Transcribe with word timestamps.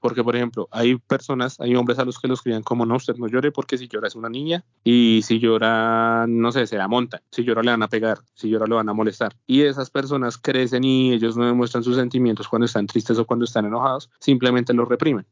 Porque, 0.00 0.24
por 0.24 0.34
ejemplo, 0.34 0.68
hay 0.70 0.96
personas, 0.96 1.60
hay 1.60 1.76
hombres 1.76 1.98
a 1.98 2.04
los 2.04 2.18
que 2.18 2.28
los 2.28 2.42
crían 2.42 2.62
como 2.62 2.86
no, 2.86 2.96
usted 2.96 3.16
no 3.16 3.28
llore 3.28 3.52
porque 3.52 3.78
si 3.78 3.88
llora 3.88 4.08
es 4.08 4.14
una 4.14 4.28
niña 4.28 4.64
y 4.82 5.20
si 5.24 5.38
llora, 5.38 6.26
no 6.26 6.52
sé, 6.52 6.66
se 6.66 6.76
la 6.76 6.88
monta. 6.88 7.22
Si 7.30 7.44
llora 7.44 7.62
le 7.62 7.70
van 7.70 7.82
a 7.82 7.88
pegar, 7.88 8.18
si 8.34 8.48
llora 8.48 8.66
lo 8.66 8.76
van 8.76 8.88
a 8.88 8.94
molestar. 8.94 9.36
Y 9.46 9.62
esas 9.62 9.90
personas 9.90 10.38
crecen 10.38 10.84
y 10.84 11.12
ellos 11.12 11.36
no 11.36 11.46
demuestran 11.46 11.84
sus 11.84 11.96
sentimientos 11.96 12.48
cuando 12.48 12.66
están 12.66 12.86
tristes 12.86 13.18
o 13.18 13.26
cuando 13.26 13.44
están 13.44 13.66
enojados, 13.66 14.10
simplemente 14.18 14.72
los 14.72 14.88
reprimen. 14.88 15.26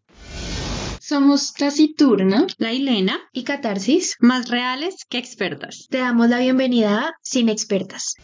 Somos 1.00 1.54
Taciturna, 1.54 2.46
Lailena 2.58 3.18
y 3.32 3.44
Catarsis, 3.44 4.16
más 4.20 4.50
reales 4.50 5.06
que 5.08 5.16
expertas. 5.16 5.86
Te 5.88 5.98
damos 5.98 6.28
la 6.28 6.38
bienvenida 6.38 7.00
a 7.00 7.14
Sin 7.22 7.48
Expertas. 7.48 8.14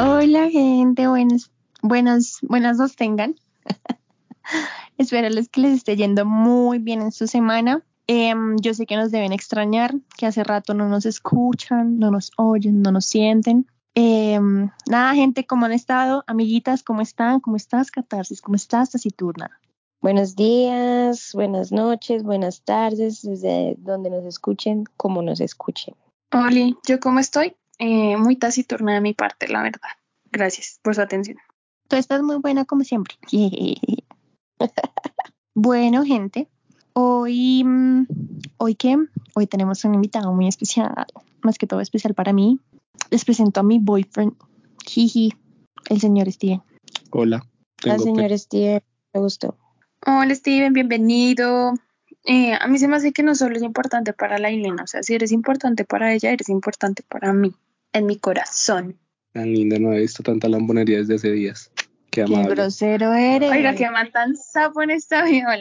Hola 0.00 0.48
gente, 0.48 1.08
buenas, 1.08 1.50
buenas, 1.82 2.38
buenas 2.42 2.78
nos 2.78 2.94
tengan. 2.94 3.34
Espero 4.96 5.28
que 5.50 5.60
les 5.60 5.72
esté 5.72 5.96
yendo 5.96 6.24
muy 6.24 6.78
bien 6.78 7.02
en 7.02 7.10
su 7.10 7.26
semana. 7.26 7.82
Em, 8.06 8.54
yo 8.60 8.74
sé 8.74 8.86
que 8.86 8.94
nos 8.94 9.10
deben 9.10 9.32
extrañar, 9.32 9.92
que 10.16 10.26
hace 10.26 10.44
rato 10.44 10.72
no 10.72 10.88
nos 10.88 11.04
escuchan, 11.04 11.98
no 11.98 12.12
nos 12.12 12.30
oyen, 12.36 12.80
no 12.80 12.92
nos 12.92 13.06
sienten. 13.06 13.66
Em, 13.94 14.70
nada, 14.88 15.16
gente, 15.16 15.44
¿cómo 15.46 15.66
han 15.66 15.72
estado? 15.72 16.22
Amiguitas, 16.28 16.84
¿cómo 16.84 17.00
están? 17.00 17.40
¿Cómo 17.40 17.56
estás, 17.56 17.90
Catarsis? 17.90 18.40
¿Cómo 18.40 18.54
estás, 18.54 18.90
Taciturna? 18.90 19.50
Buenos 20.00 20.36
días, 20.36 21.32
buenas 21.34 21.72
noches, 21.72 22.22
buenas 22.22 22.62
tardes, 22.62 23.22
desde 23.22 23.74
donde 23.78 24.10
nos 24.10 24.24
escuchen, 24.24 24.84
como 24.96 25.22
nos 25.22 25.40
escuchen. 25.40 25.96
Hola, 26.32 26.70
¿yo 26.86 27.00
cómo 27.00 27.18
estoy? 27.18 27.56
Eh, 27.78 28.16
muy 28.16 28.36
taciturna 28.36 28.94
de 28.94 29.00
mi 29.00 29.14
parte, 29.14 29.48
la 29.48 29.62
verdad. 29.62 29.90
Gracias 30.32 30.78
por 30.82 30.94
su 30.94 31.00
atención. 31.00 31.38
Tú 31.88 31.96
estás 31.96 32.22
muy 32.22 32.36
buena 32.36 32.64
como 32.64 32.84
siempre. 32.84 33.16
bueno, 35.54 36.04
gente, 36.04 36.48
hoy, 36.92 37.64
mm, 37.64 38.06
hoy 38.58 38.74
qué? 38.74 38.96
Hoy 39.34 39.46
tenemos 39.46 39.84
un 39.84 39.94
invitado 39.94 40.32
muy 40.32 40.48
especial, 40.48 41.06
más 41.42 41.58
que 41.58 41.66
todo 41.66 41.80
especial 41.80 42.14
para 42.14 42.32
mí. 42.32 42.60
Les 43.10 43.24
presento 43.24 43.60
a 43.60 43.62
mi 43.62 43.78
boyfriend, 43.78 44.34
Jiji, 44.84 45.32
el 45.88 46.00
señor 46.00 46.30
Steven. 46.30 46.62
Hola. 47.10 47.46
El 47.84 48.00
señor 48.00 48.36
Steven, 48.36 48.82
me 49.14 49.20
gustó. 49.20 49.56
Hola 50.04 50.34
Steven, 50.34 50.72
bienvenido. 50.72 51.74
Eh, 52.24 52.54
a 52.54 52.66
mí 52.66 52.78
se 52.78 52.88
me 52.88 52.96
hace 52.96 53.12
que 53.12 53.22
no 53.22 53.34
solo 53.34 53.56
es 53.56 53.62
importante 53.62 54.12
para 54.12 54.38
la 54.38 54.50
Elena, 54.50 54.82
o 54.82 54.86
sea, 54.86 55.02
si 55.02 55.14
eres 55.14 55.32
importante 55.32 55.84
para 55.84 56.12
ella, 56.12 56.30
eres 56.30 56.50
importante 56.50 57.02
para 57.08 57.32
mí 57.32 57.54
en 57.92 58.06
mi 58.06 58.18
corazón. 58.18 58.98
Tan 59.38 59.54
linda, 59.54 59.78
no 59.78 59.92
he 59.92 60.00
visto 60.00 60.24
tanta 60.24 60.48
lambonería 60.48 60.98
desde 60.98 61.14
hace 61.14 61.30
días. 61.30 61.70
Qué 62.10 62.22
amable. 62.22 62.48
Qué 62.48 62.54
grosero 62.56 63.14
eres. 63.14 63.52
Oiga, 63.52 63.72
que 63.76 63.84
aman 63.84 64.10
tan 64.10 64.34
sapo 64.34 64.82
en 64.82 64.90
esta 64.90 65.24
vida. 65.24 65.56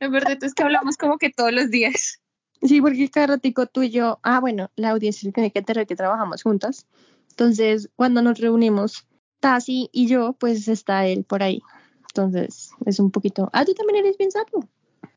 Lo 0.00 0.10
verdad 0.10 0.42
es 0.42 0.54
que 0.54 0.62
hablamos 0.62 0.96
como 0.96 1.18
que 1.18 1.28
todos 1.28 1.52
los 1.52 1.70
días. 1.70 2.22
Sí, 2.62 2.80
porque 2.80 3.10
cada 3.10 3.26
ratico 3.26 3.66
tú 3.66 3.82
y 3.82 3.90
yo, 3.90 4.18
ah, 4.22 4.40
bueno, 4.40 4.70
la 4.76 4.90
audiencia 4.90 5.30
tiene 5.30 5.50
que 5.50 5.60
tener 5.60 5.86
que 5.86 5.94
trabajamos 5.94 6.42
juntas. 6.42 6.86
Entonces, 7.28 7.90
cuando 7.96 8.22
nos 8.22 8.40
reunimos, 8.40 9.06
Tasi 9.40 9.90
y 9.92 10.06
yo, 10.06 10.32
pues 10.32 10.66
está 10.66 11.06
él 11.06 11.24
por 11.24 11.42
ahí. 11.42 11.60
Entonces, 12.08 12.70
es 12.86 12.98
un 12.98 13.10
poquito, 13.10 13.50
ah, 13.52 13.66
tú 13.66 13.74
también 13.74 14.06
eres 14.06 14.16
bien 14.16 14.30
sapo. 14.30 14.66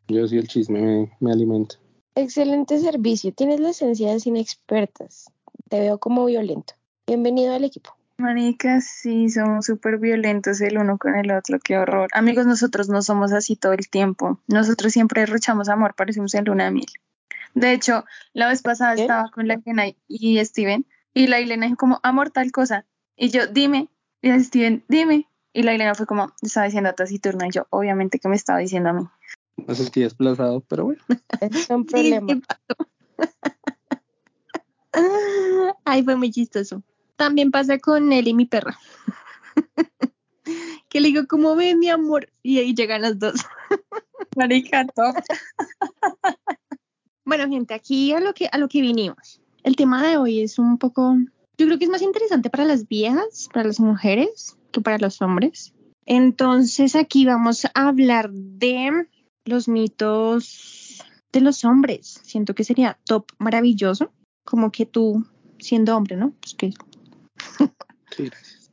Yo 0.09 0.27
sí, 0.27 0.37
el 0.37 0.49
chisme 0.49 0.81
me, 0.81 1.11
me 1.21 1.31
alimenta. 1.31 1.75
Excelente 2.15 2.77
servicio. 2.77 3.31
Tienes 3.31 3.61
la 3.61 3.69
esencia 3.69 4.11
de 4.11 4.19
sin 4.19 4.35
expertas 4.35 5.31
te 5.69 5.79
veo 5.79 5.97
como 5.97 6.25
violento. 6.25 6.73
Bienvenido 7.07 7.55
al 7.55 7.63
equipo. 7.63 7.95
Manica, 8.21 8.79
sí, 8.79 9.29
somos 9.29 9.65
súper 9.65 9.97
violentos 9.97 10.61
el 10.61 10.77
uno 10.77 10.97
con 10.97 11.15
el 11.15 11.31
otro, 11.31 11.59
qué 11.59 11.77
horror. 11.77 12.09
Amigos, 12.13 12.45
nosotros 12.45 12.87
no 12.87 13.01
somos 13.01 13.33
así 13.33 13.55
todo 13.55 13.73
el 13.73 13.89
tiempo. 13.89 14.39
Nosotros 14.47 14.93
siempre 14.93 15.21
derrochamos 15.21 15.67
amor, 15.67 15.95
parecemos 15.95 16.33
en 16.35 16.45
luna 16.45 16.65
de 16.65 16.71
miel. 16.71 16.87
De 17.53 17.73
hecho, 17.73 18.05
la 18.33 18.47
vez 18.47 18.61
pasada 18.61 18.93
estaba 18.93 19.29
con 19.31 19.47
la 19.47 19.55
Elena 19.55 19.85
y 20.07 20.43
Steven, 20.45 20.85
y 21.13 21.27
la 21.27 21.39
Elena 21.39 21.65
dijo 21.65 21.77
como, 21.77 21.99
amor, 22.03 22.29
tal 22.29 22.51
cosa. 22.51 22.85
Y 23.17 23.29
yo, 23.29 23.47
dime, 23.47 23.89
y 24.21 24.31
Steven, 24.39 24.85
dime. 24.87 25.27
Y 25.53 25.63
la 25.63 25.73
Elena 25.73 25.95
fue 25.95 26.05
como, 26.05 26.31
estaba 26.41 26.67
diciendo 26.67 26.89
a 26.89 26.93
taciturna, 26.93 27.47
y 27.47 27.51
yo, 27.51 27.67
obviamente 27.71 28.19
que 28.19 28.29
me 28.29 28.37
estaba 28.37 28.59
diciendo 28.59 28.89
a 28.89 28.93
mí. 28.93 29.03
Me 29.57 29.75
sentí 29.75 30.01
desplazado, 30.01 30.61
pero 30.61 30.85
bueno. 30.85 31.01
Es 31.41 31.69
un 31.69 31.85
problema. 31.87 32.41
Ay, 35.85 36.03
fue 36.03 36.15
muy 36.15 36.31
chistoso. 36.31 36.83
También 37.21 37.51
pasa 37.51 37.77
con 37.77 38.11
él 38.13 38.27
y 38.29 38.33
mi 38.33 38.47
perra. 38.47 38.79
que 40.89 40.99
le 40.99 41.09
digo, 41.09 41.27
¿cómo 41.27 41.55
ven, 41.55 41.77
mi 41.77 41.87
amor? 41.87 42.33
Y 42.41 42.57
ahí 42.57 42.73
llegan 42.73 43.03
las 43.03 43.19
dos. 43.19 43.35
Marica, 44.35 44.87
top. 44.87 45.15
bueno, 47.23 47.47
gente, 47.47 47.75
aquí 47.75 48.11
a 48.11 48.19
lo 48.19 48.33
que 48.33 48.49
a 48.51 48.57
lo 48.57 48.67
que 48.67 48.81
vinimos. 48.81 49.39
El 49.61 49.75
tema 49.75 50.01
de 50.01 50.17
hoy 50.17 50.41
es 50.41 50.57
un 50.57 50.79
poco, 50.79 51.15
yo 51.59 51.67
creo 51.67 51.77
que 51.77 51.85
es 51.85 51.91
más 51.91 52.01
interesante 52.01 52.49
para 52.49 52.65
las 52.65 52.87
viejas, 52.87 53.49
para 53.53 53.67
las 53.67 53.79
mujeres, 53.79 54.57
que 54.71 54.81
para 54.81 54.97
los 54.97 55.21
hombres. 55.21 55.75
Entonces 56.07 56.95
aquí 56.95 57.27
vamos 57.27 57.65
a 57.65 57.69
hablar 57.75 58.31
de 58.31 59.07
los 59.45 59.67
mitos 59.67 61.03
de 61.31 61.41
los 61.41 61.65
hombres. 61.65 62.19
Siento 62.23 62.55
que 62.55 62.63
sería 62.63 62.97
top 63.05 63.27
maravilloso 63.37 64.11
como 64.43 64.71
que 64.71 64.87
tú, 64.87 65.23
siendo 65.59 65.95
hombre, 65.95 66.15
¿no? 66.15 66.33
Pues 66.41 66.55
que 66.55 66.73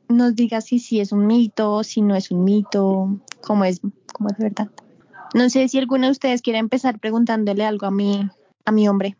nos 0.07 0.35
digas 0.35 0.65
si 0.65 0.79
sí 0.79 0.99
es 0.99 1.11
un 1.11 1.27
mito, 1.27 1.83
si 1.83 2.01
no 2.01 2.15
es 2.15 2.31
un 2.31 2.43
mito, 2.43 3.19
cómo 3.41 3.65
es, 3.65 3.81
cómo 4.13 4.29
es 4.29 4.37
verdad. 4.37 4.69
No 5.33 5.49
sé 5.49 5.67
si 5.67 5.77
alguno 5.77 6.05
de 6.05 6.11
ustedes 6.11 6.41
quiere 6.41 6.59
empezar 6.59 6.99
preguntándole 6.99 7.63
algo 7.63 7.85
a 7.85 7.91
mi, 7.91 8.27
a 8.65 8.71
mi 8.71 8.87
hombre. 8.89 9.15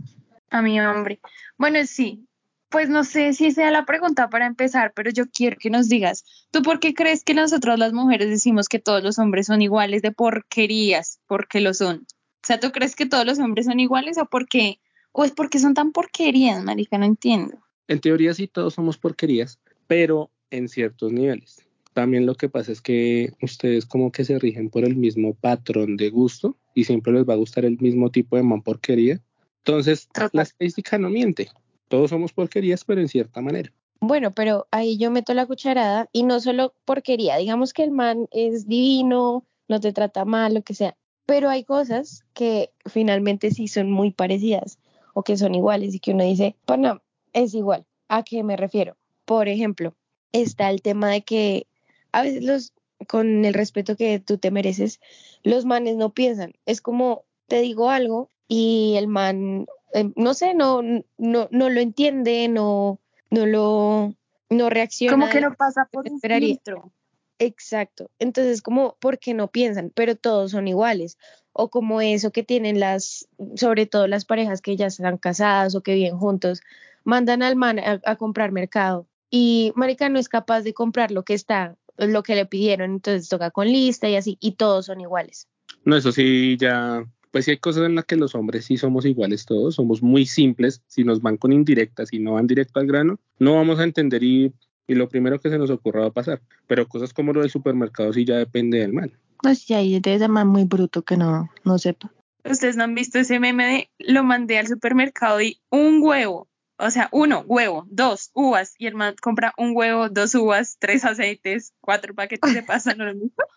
A 0.50 0.62
mi 0.62 0.80
hombre. 0.82 1.20
Bueno, 1.58 1.80
sí. 1.86 2.26
Pues 2.70 2.88
no 2.88 3.04
sé 3.04 3.34
si 3.34 3.52
sea 3.52 3.72
la 3.72 3.86
pregunta 3.86 4.30
para 4.30 4.46
empezar, 4.46 4.94
pero 4.96 5.10
yo 5.10 5.26
quiero 5.28 5.58
que 5.60 5.72
nos 5.72 5.90
digas, 5.90 6.24
¿tú 6.52 6.62
por 6.62 6.80
qué 6.80 6.94
crees 6.94 7.24
que 7.24 7.34
nosotros 7.34 7.80
las 7.80 7.94
mujeres 7.94 8.30
decimos 8.30 8.70
que 8.70 8.78
todos 8.78 9.04
los 9.04 9.18
hombres 9.18 9.48
son 9.48 9.64
iguales 9.64 10.04
de 10.04 10.12
porquerías? 10.12 11.20
Porque 11.26 11.62
lo 11.62 11.74
son. 11.74 12.06
O 12.44 12.48
sea, 12.48 12.60
¿tú 12.60 12.72
crees 12.72 12.96
que 12.96 13.08
todos 13.08 13.26
los 13.26 13.40
hombres 13.40 13.66
son 13.66 13.80
iguales 13.80 14.20
o 14.20 14.26
porque 14.26 14.80
¿O 15.12 15.24
es 15.24 15.32
porque 15.32 15.60
son 15.60 15.74
tan 15.74 15.92
porquerías, 15.92 16.64
marica? 16.64 16.98
No 16.98 17.06
entiendo. 17.06 17.58
En 17.88 18.00
teoría 18.00 18.34
sí 18.34 18.48
todos 18.48 18.76
somos 18.76 18.98
porquerías, 18.98 19.60
pero 19.90 20.30
en 20.52 20.70
ciertos 20.70 21.12
niveles. 21.12 21.66
También 21.94 22.28
lo 22.28 22.36
que 22.36 22.48
pasa 22.48 22.72
es 22.72 22.80
que 22.80 23.34
ustedes 23.42 23.88
como 23.88 24.12
que 24.12 24.24
se 24.24 24.38
rigen 24.38 24.70
por 24.70 24.86
el 24.86 24.96
mismo 24.96 25.34
patrón 25.34 25.98
de 25.98 26.12
gusto 26.12 26.56
y 26.76 26.84
siempre 26.84 27.12
les 27.12 27.28
va 27.28 27.34
a 27.34 27.38
gustar 27.38 27.66
el 27.66 27.80
mismo 27.80 28.12
tipo 28.12 28.38
de 28.38 28.44
man 28.44 28.62
porquería. 28.62 29.20
Entonces, 29.66 30.08
la 30.32 30.44
estadística 30.44 31.00
no 31.00 31.10
miente. 31.10 31.50
Todos 31.88 32.12
somos 32.12 32.32
porquerías, 32.34 32.86
pero 32.86 33.02
en 33.02 33.08
cierta 33.08 33.42
manera. 33.42 33.74
Bueno, 34.00 34.32
pero 34.32 34.68
ahí 34.70 35.00
yo 35.00 35.10
meto 35.10 35.34
la 35.34 35.48
cucharada 35.48 36.08
y 36.14 36.22
no 36.22 36.40
solo 36.40 36.76
porquería. 36.86 37.38
Digamos 37.38 37.74
que 37.74 37.84
el 37.84 37.92
man 37.92 38.28
es 38.30 38.68
divino, 38.68 39.44
no 39.68 39.80
te 39.80 39.92
trata 39.92 40.24
mal, 40.24 40.54
lo 40.54 40.62
que 40.62 40.76
sea. 40.76 40.96
Pero 41.26 41.50
hay 41.50 41.64
cosas 41.64 42.24
que 42.34 42.72
finalmente 42.86 43.50
sí 43.50 43.68
son 43.68 43.92
muy 43.92 44.12
parecidas 44.12 44.78
o 45.16 45.24
que 45.24 45.36
son 45.36 45.56
iguales 45.56 45.96
y 45.96 46.00
que 46.00 46.12
uno 46.12 46.24
dice, 46.24 46.56
bueno, 46.68 47.02
es 47.34 47.56
igual. 47.56 47.88
¿A 48.08 48.24
qué 48.24 48.44
me 48.44 48.56
refiero? 48.56 48.96
Por 49.30 49.48
ejemplo, 49.48 49.94
está 50.32 50.72
el 50.72 50.82
tema 50.82 51.12
de 51.12 51.22
que 51.22 51.68
a 52.12 52.24
veces 52.24 52.44
los, 52.44 52.74
con 53.08 53.46
el 53.46 53.54
respeto 53.54 53.96
que 53.96 54.20
tú 54.20 54.40
te 54.40 54.50
mereces, 54.50 55.00
los 55.44 55.66
manes 55.66 55.98
no 55.98 56.16
piensan. 56.16 56.54
Es 56.66 56.82
como 56.82 57.26
te 57.46 57.62
digo 57.62 57.92
algo 57.92 58.28
y 58.48 58.96
el 58.98 59.08
man, 59.08 59.68
eh, 59.94 60.10
no 60.16 60.34
sé, 60.34 60.56
no, 60.56 60.82
no, 60.82 61.48
no 61.52 61.70
lo 61.70 61.80
entiende, 61.80 62.48
no, 62.48 62.98
no 63.30 63.46
lo, 63.46 64.16
no 64.50 64.70
reacciona. 64.72 65.14
Como 65.14 65.30
que 65.30 65.42
no 65.42 65.54
pasa 65.54 65.88
por 65.92 66.10
un 66.10 66.20
filtro. 66.20 66.92
Exacto. 67.38 68.10
Entonces, 68.18 68.64
como, 68.64 68.96
¿por 69.00 69.20
qué 69.20 69.36
no 69.36 69.48
piensan? 69.50 69.92
Pero 69.94 70.16
todos 70.16 70.50
son 70.50 70.68
iguales. 70.68 71.20
O 71.54 71.70
como 71.70 72.02
eso 72.02 72.32
que 72.32 72.42
tienen 72.42 72.80
las, 72.80 73.28
sobre 73.56 73.86
todo 73.86 74.08
las 74.08 74.26
parejas 74.26 74.62
que 74.62 74.76
ya 74.76 74.88
están 74.88 75.20
casadas 75.20 75.76
o 75.76 75.82
que 75.82 75.94
viven 75.94 76.18
juntos, 76.18 76.64
mandan 77.04 77.44
al 77.44 77.56
man 77.56 77.80
a, 77.80 78.16
comprar 78.16 78.52
mercado. 78.52 79.08
Y 79.30 79.72
Marica 79.76 80.10
no 80.10 80.20
es 80.20 80.30
capaz 80.30 80.62
de 80.62 80.74
comprar 80.74 81.12
lo 81.12 81.24
que 81.24 81.34
está, 81.34 81.76
lo 81.98 82.24
que 82.24 82.36
le 82.36 82.46
pidieron, 82.46 82.92
entonces 82.92 83.30
toca 83.30 83.52
con 83.52 83.68
lista 83.68 84.10
y 84.10 84.16
así, 84.16 84.38
y 84.40 84.54
todos 84.54 84.88
son 84.88 85.02
iguales. 85.02 85.48
No, 85.86 85.96
eso 85.96 86.12
sí, 86.12 86.58
ya, 86.60 87.06
pues 87.32 87.46
sí 87.46 87.52
hay 87.52 87.58
cosas 87.58 87.86
en 87.86 87.96
las 87.96 88.06
que 88.06 88.16
los 88.16 88.36
hombres 88.36 88.66
sí 88.66 88.78
somos 88.78 89.06
iguales 89.06 89.46
todos, 89.46 89.76
somos 89.76 90.02
muy 90.02 90.26
simples, 90.26 90.82
si 90.88 91.04
nos 91.04 91.22
van 91.22 91.38
con 91.38 91.54
indirectas 91.54 92.12
y 92.12 92.20
no 92.20 92.34
van 92.34 92.48
directo 92.48 92.80
al 92.80 92.88
grano, 92.88 93.20
no 93.38 93.56
vamos 93.56 93.80
a 93.80 93.84
entender 93.84 94.24
y 94.24 94.52
y 94.90 94.96
lo 94.96 95.08
primero 95.08 95.40
que 95.40 95.50
se 95.50 95.58
nos 95.58 95.70
ocurra 95.70 96.02
va 96.02 96.08
a 96.08 96.14
pasar. 96.14 96.42
Pero 96.68 96.88
cosas 96.88 97.14
como 97.14 97.32
lo 97.32 97.42
del 97.42 97.52
supermercado 97.52 98.12
sí 98.12 98.26
ya 98.26 98.36
depende 98.36 98.80
del 98.80 98.92
mal. 98.92 99.12
Pues 99.42 99.60
sí, 99.60 99.76
ahí 99.76 100.00
de 100.00 100.16
ese 100.16 100.28
man 100.28 100.48
muy 100.48 100.66
bruto 100.66 101.04
que 101.04 101.16
no, 101.16 101.50
no 101.64 101.78
sepa. 101.78 102.12
Ustedes 102.44 102.76
no 102.76 102.86
han 102.86 102.96
visto 102.96 103.20
ese 103.20 103.40
meme 103.40 103.66
de 103.68 103.90
lo 104.00 104.24
mandé 104.24 104.58
al 104.58 104.68
supermercado 104.68 105.42
y 105.42 105.60
un 105.70 106.00
huevo. 106.02 106.48
O 106.80 106.90
sea, 106.90 107.10
uno, 107.12 107.44
huevo, 107.46 107.86
dos, 107.90 108.32
uvas, 108.34 108.74
y 108.78 108.88
el 108.88 108.96
man 108.96 109.16
compra 109.22 109.54
un 109.58 109.76
huevo, 109.76 110.10
dos 110.10 110.34
uvas, 110.34 110.78
tres 110.80 111.04
aceites, 111.04 111.74
cuatro 111.82 112.16
paquetes 112.16 112.54
de 112.54 112.64
pasta, 112.64 112.96
¿no 112.96 113.06
lo 113.06 113.14
visto? 113.14 113.44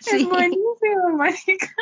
Sí. 0.00 0.18
Es 0.18 0.24
buenísimo, 0.24 1.16
marica. 1.16 1.74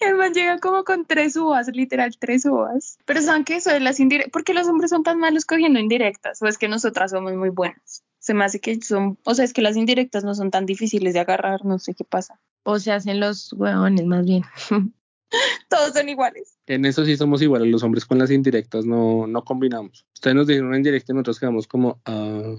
El 0.00 0.16
man 0.16 0.34
llega 0.34 0.58
como 0.58 0.84
con 0.84 1.06
tres 1.06 1.34
uvas, 1.34 1.68
literal, 1.68 2.14
tres 2.18 2.44
uvas. 2.44 2.98
Pero 3.06 3.22
¿saben 3.22 3.44
qué? 3.44 3.56
Eso 3.56 3.70
de 3.70 3.80
las 3.80 4.00
indirectas, 4.00 4.30
¿por 4.30 4.44
qué 4.44 4.52
los 4.52 4.68
hombres 4.68 4.90
son 4.90 5.02
tan 5.02 5.18
malos 5.18 5.46
cogiendo 5.46 5.80
indirectas? 5.80 6.42
¿O 6.42 6.46
es 6.46 6.58
que 6.58 6.68
nosotras 6.68 7.12
somos 7.12 7.32
muy 7.34 7.48
buenas? 7.48 8.04
Se 8.18 8.34
me 8.34 8.44
hace 8.44 8.60
que 8.60 8.80
son, 8.82 9.18
o 9.24 9.34
sea, 9.34 9.46
es 9.46 9.54
que 9.54 9.62
las 9.62 9.76
indirectas 9.76 10.24
no 10.24 10.34
son 10.34 10.50
tan 10.50 10.66
difíciles 10.66 11.14
de 11.14 11.20
agarrar, 11.20 11.64
no 11.64 11.78
sé 11.78 11.94
qué 11.94 12.04
pasa. 12.04 12.38
O 12.64 12.78
se 12.78 12.92
hacen 12.92 13.18
los 13.18 13.52
huevones 13.54 14.04
más 14.04 14.26
bien. 14.26 14.44
Todos 15.68 15.92
son 15.92 16.08
iguales. 16.08 16.58
En 16.66 16.84
eso 16.84 17.04
sí 17.04 17.16
somos 17.16 17.42
iguales, 17.42 17.68
los 17.68 17.82
hombres 17.82 18.04
con 18.04 18.18
las 18.18 18.30
indirectas 18.30 18.84
no, 18.84 19.26
no 19.26 19.44
combinamos. 19.44 20.06
Ustedes 20.14 20.36
nos 20.36 20.46
dijeron 20.46 20.68
una 20.68 20.76
indirecta 20.76 21.12
y 21.12 21.14
nosotros 21.14 21.40
quedamos 21.40 21.66
como, 21.66 22.00
ah, 22.04 22.54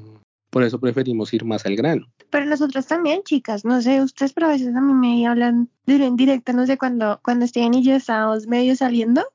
por 0.49 0.63
eso 0.63 0.79
preferimos 0.79 1.33
ir 1.33 1.45
más 1.45 1.65
al 1.65 1.75
grano. 1.75 2.07
Pero 2.29 2.45
nosotras 2.45 2.87
también, 2.87 3.23
chicas, 3.23 3.65
no 3.65 3.81
sé, 3.81 4.01
ustedes, 4.01 4.33
pero 4.33 4.47
a 4.47 4.51
veces 4.51 4.75
a 4.75 4.81
mí 4.81 4.93
me 4.93 5.25
hablan 5.25 5.69
de 5.85 5.95
una 5.95 6.05
indirecta, 6.05 6.53
no 6.53 6.65
sé, 6.65 6.77
cuando, 6.77 7.19
cuando 7.23 7.47
Steven 7.47 7.73
y 7.73 7.83
yo 7.83 7.95
estábamos 7.95 8.47
medio 8.47 8.75
saliendo, 8.75 9.25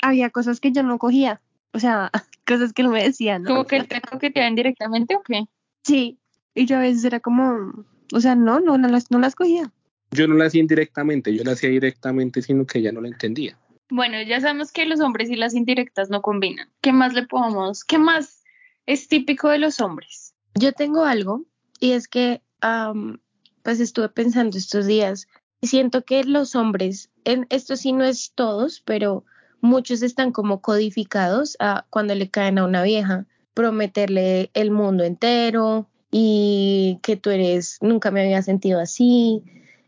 había 0.00 0.30
cosas 0.30 0.60
que 0.60 0.72
yo 0.72 0.82
no 0.82 0.98
cogía, 0.98 1.40
o 1.72 1.78
sea, 1.78 2.10
cosas 2.46 2.72
que 2.72 2.82
él 2.82 2.88
me 2.88 3.02
decía, 3.02 3.38
¿no? 3.38 3.48
Como 3.48 3.64
que 3.66 3.76
el 3.76 3.88
te 3.88 4.00
coquetean 4.00 4.54
directamente 4.54 5.14
o 5.14 5.22
qué? 5.22 5.44
Sí, 5.84 6.18
y 6.54 6.66
yo 6.66 6.76
a 6.76 6.80
veces 6.80 7.04
era 7.04 7.20
como, 7.20 7.86
o 8.12 8.20
sea, 8.20 8.34
no, 8.34 8.60
no, 8.60 8.78
no 8.78 8.88
las, 8.88 9.10
no 9.10 9.18
las 9.18 9.34
cogía. 9.34 9.72
Yo 10.12 10.28
no 10.28 10.34
la 10.34 10.46
hacía 10.46 10.60
indirectamente, 10.60 11.34
yo 11.34 11.42
la 11.42 11.52
hacía 11.52 11.70
directamente, 11.70 12.42
sino 12.42 12.66
que 12.66 12.78
ella 12.78 12.92
no 12.92 13.00
la 13.00 13.08
entendía. 13.08 13.58
Bueno, 13.90 14.22
ya 14.22 14.40
sabemos 14.40 14.70
que 14.70 14.86
los 14.86 15.00
hombres 15.00 15.30
y 15.30 15.36
las 15.36 15.54
indirectas 15.54 16.10
no 16.10 16.22
combinan. 16.22 16.68
¿Qué 16.80 16.92
más 16.92 17.14
le 17.14 17.26
podemos, 17.26 17.84
qué 17.84 17.98
más 17.98 18.42
es 18.86 19.08
típico 19.08 19.48
de 19.48 19.58
los 19.58 19.80
hombres? 19.80 20.34
Yo 20.54 20.72
tengo 20.72 21.04
algo 21.04 21.44
y 21.80 21.92
es 21.92 22.08
que 22.08 22.42
am, 22.60 23.20
pues 23.62 23.80
estuve 23.80 24.08
pensando 24.10 24.56
estos 24.58 24.86
días 24.86 25.28
y 25.60 25.68
siento 25.68 26.04
que 26.04 26.24
los 26.24 26.56
hombres, 26.56 27.10
en 27.24 27.46
esto 27.50 27.76
sí 27.76 27.92
no 27.92 28.04
es 28.04 28.32
todos, 28.34 28.82
pero 28.84 29.24
muchos 29.60 30.02
están 30.02 30.32
como 30.32 30.60
codificados 30.60 31.56
a 31.58 31.86
cuando 31.88 32.14
le 32.14 32.28
caen 32.28 32.58
a 32.58 32.64
una 32.64 32.82
vieja, 32.82 33.26
prometerle 33.54 34.50
el 34.54 34.70
mundo 34.70 35.04
entero 35.04 35.88
y 36.10 36.98
que 37.02 37.16
tú 37.16 37.30
eres, 37.30 37.78
nunca 37.80 38.10
me 38.10 38.22
había 38.22 38.42
sentido 38.42 38.80
así, 38.80 39.42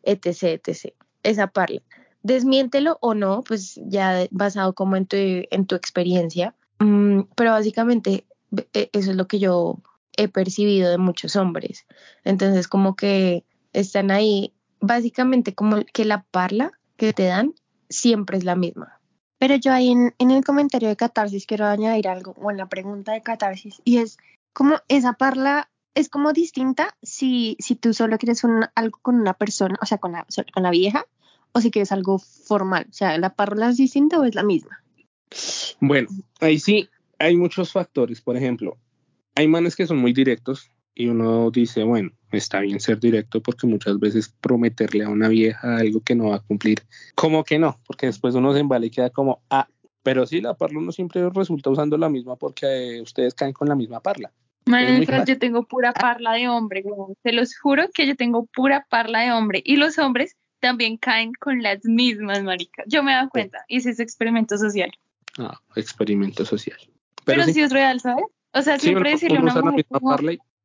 etc, 0.05 0.61
etc. 0.67 0.95
Esa 1.23 1.49
parla. 1.49 1.83
Desmiéntelo 2.23 2.99
o 3.01 3.15
no, 3.15 3.43
pues 3.43 3.81
ya 3.87 4.27
basado 4.31 4.75
como 4.75 4.97
en 4.97 5.07
tu, 5.07 5.17
en 5.17 5.67
tu 5.67 5.75
experiencia, 5.75 6.55
Mm, 6.79 7.23
pero 7.35 7.53
básicamente 7.53 8.27
e- 8.73 8.91
eso 8.93 9.11
es 9.11 9.17
lo 9.17 9.27
que 9.27 9.39
yo 9.39 9.79
he 10.17 10.29
percibido 10.29 10.91
de 10.91 10.99
muchos 10.99 11.37
hombres. 11.37 11.87
Entonces, 12.25 12.69
como 12.69 12.95
que 12.97 13.45
están 13.73 14.11
ahí, 14.11 14.53
básicamente 14.81 15.55
como 15.55 15.79
que 15.93 16.05
la 16.05 16.25
parla 16.31 16.73
que 16.97 17.13
te 17.13 17.25
dan 17.25 17.55
siempre 17.89 18.39
es 18.39 18.45
la 18.45 18.57
misma. 18.57 19.01
Pero 19.39 19.57
yo 19.57 19.73
ahí 19.73 19.91
en, 19.91 20.15
en 20.19 20.31
el 20.31 20.45
comentario 20.45 20.89
de 20.89 20.97
Catarsis 20.97 21.47
quiero 21.47 21.67
añadir 21.67 22.09
algo, 22.09 22.35
o 22.41 22.51
en 22.51 22.57
la 22.57 22.69
pregunta 22.69 23.13
de 23.13 23.23
Catarsis, 23.23 23.81
y 23.85 23.99
es 23.99 24.19
como 24.53 24.77
esa 24.89 25.15
parla 25.15 25.71
es 25.95 26.09
como 26.09 26.33
distinta 26.33 26.97
si, 27.03 27.57
si 27.59 27.77
tú 27.77 27.95
solo 27.95 28.19
quieres 28.19 28.45
un- 28.45 28.67
algo 28.75 28.99
con 29.03 29.17
una 29.17 29.35
persona, 29.35 29.77
o 29.81 29.87
sea, 29.87 29.99
con 29.99 30.13
la, 30.13 30.27
con 30.53 30.63
la 30.63 30.71
vieja, 30.71 31.07
o 31.53 31.61
si 31.61 31.71
quieres 31.71 31.93
algo 31.93 32.19
formal. 32.19 32.87
O 32.91 32.93
sea, 32.93 33.17
¿la 33.19 33.35
parla 33.35 33.69
es 33.71 33.77
distinta 33.77 34.19
o 34.19 34.25
es 34.25 34.35
la 34.35 34.43
misma? 34.43 34.83
Bueno, 35.81 36.09
ahí 36.41 36.59
sí 36.59 36.89
hay 37.19 37.37
muchos 37.37 37.73
factores. 37.73 38.21
Por 38.21 38.37
ejemplo, 38.37 38.77
hay 39.35 39.49
manes 39.49 39.77
que 39.77 39.87
son 39.87 39.99
muy 39.99 40.13
directos 40.13 40.71
y 40.95 41.07
uno 41.09 41.51
dice, 41.51 41.83
bueno, 41.85 42.11
está 42.31 42.61
bien 42.61 42.81
ser 42.81 43.01
directo 43.01 43.41
porque 43.41 43.67
muchas 43.67 43.99
veces 43.99 44.35
prometerle 44.41 45.05
a 45.05 45.09
una 45.09 45.29
vieja 45.29 45.77
algo 45.77 46.01
que 46.01 46.15
no 46.15 46.31
va 46.31 46.37
a 46.37 46.41
cumplir, 46.41 46.83
como 47.15 47.43
que 47.45 47.59
no, 47.59 47.81
porque 47.87 48.07
después 48.07 48.35
uno 48.35 48.53
se 48.53 48.61
embala 48.61 48.87
y 48.87 48.91
queda 48.91 49.11
como, 49.11 49.43
ah, 49.51 49.69
pero 50.03 50.27
sí, 50.27 50.41
la 50.41 50.55
parla 50.55 50.79
uno 50.79 50.93
siempre 50.93 51.29
resulta 51.31 51.71
usando 51.71 51.97
la 51.99 52.09
misma 52.09 52.37
porque 52.37 53.01
ustedes 53.03 53.35
caen 53.35 53.53
con 53.53 53.69
la 53.69 53.75
misma 53.75 54.01
parla. 54.01 54.33
Fácil. 54.67 55.35
yo 55.35 55.39
tengo 55.39 55.65
pura 55.65 55.93
parla 55.93 56.33
de 56.35 56.49
hombre, 56.49 56.83
weón. 56.85 57.15
Te 57.23 57.33
los 57.33 57.57
juro 57.59 57.89
que 57.93 58.07
yo 58.07 58.17
tengo 58.17 58.47
pura 58.47 58.87
parla 58.89 59.21
de 59.21 59.33
hombre. 59.33 59.63
Y 59.65 59.77
los 59.77 59.99
hombres 59.99 60.37
también 60.61 60.97
caen 60.97 61.33
con 61.39 61.63
las 61.63 61.85
mismas, 61.85 62.43
marica. 62.43 62.85
Yo 62.87 63.03
me 63.03 63.13
he 63.13 63.15
dado 63.15 63.29
cuenta. 63.29 63.65
Hice 63.69 63.91
ese 63.91 64.03
experimento 64.03 64.57
social. 64.57 64.91
Ah, 65.39 65.61
experimento 65.77 66.45
social. 66.45 66.79
Pero, 67.25 67.45
sí, 67.45 67.55
sí 67.55 67.63
es 67.63 67.73
real, 67.73 68.01
¿sabes? 68.01 68.25
O 68.53 68.63
sea, 68.63 68.79
sí, 68.79 68.87
siempre 68.89 69.11
decirle 69.11 69.39
a 69.39 69.43
una 69.43 69.61
mujer 69.61 69.85
como, 69.91 70.17